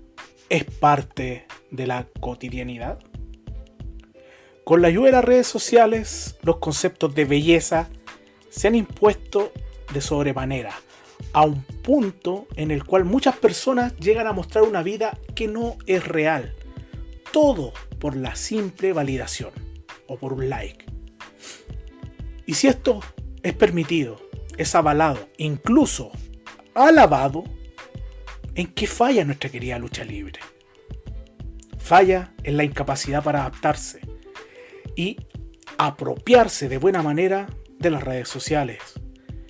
[0.50, 2.98] es parte de la cotidianidad?
[4.64, 7.90] Con la ayuda de las redes sociales, los conceptos de belleza
[8.50, 9.52] se han impuesto
[9.94, 10.74] de sobremanera,
[11.32, 15.78] a un punto en el cual muchas personas llegan a mostrar una vida que no
[15.86, 16.56] es real.
[17.32, 19.52] Todo por la simple validación
[20.08, 20.86] o por un like.
[22.48, 23.02] Y si esto
[23.44, 24.25] es permitido,
[24.58, 26.12] es avalado, incluso
[26.74, 27.44] alabado,
[28.56, 30.40] ¿en qué falla nuestra querida lucha libre?
[31.78, 34.02] Falla en la incapacidad para adaptarse
[34.96, 35.18] y
[35.78, 37.48] apropiarse de buena manera
[37.80, 38.80] de las redes sociales.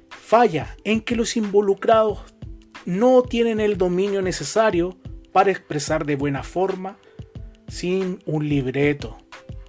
[0.09, 2.19] Falla en que los involucrados
[2.85, 4.97] no tienen el dominio necesario
[5.31, 6.97] para expresar de buena forma
[7.67, 9.17] sin un libreto.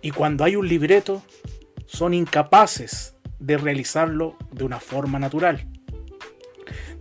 [0.03, 1.23] Y cuando hay un libreto,
[1.87, 5.69] son incapaces de realizarlo de una forma natural.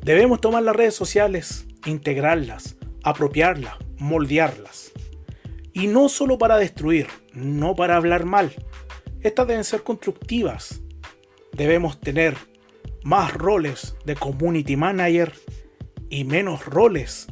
[0.01, 4.91] Debemos tomar las redes sociales, integrarlas, apropiarlas, moldearlas.
[5.73, 8.53] Y no solo para destruir, no para hablar mal.
[9.21, 10.81] Estas deben ser constructivas.
[11.53, 12.35] Debemos tener
[13.03, 15.33] más roles de community manager
[16.09, 17.27] y menos roles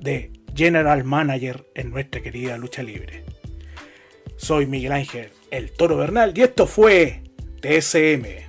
[0.00, 3.24] de general manager en nuestra querida lucha libre.
[4.36, 7.22] Soy Miguel Ángel, el Toro Bernal, y esto fue
[7.60, 8.45] TSM.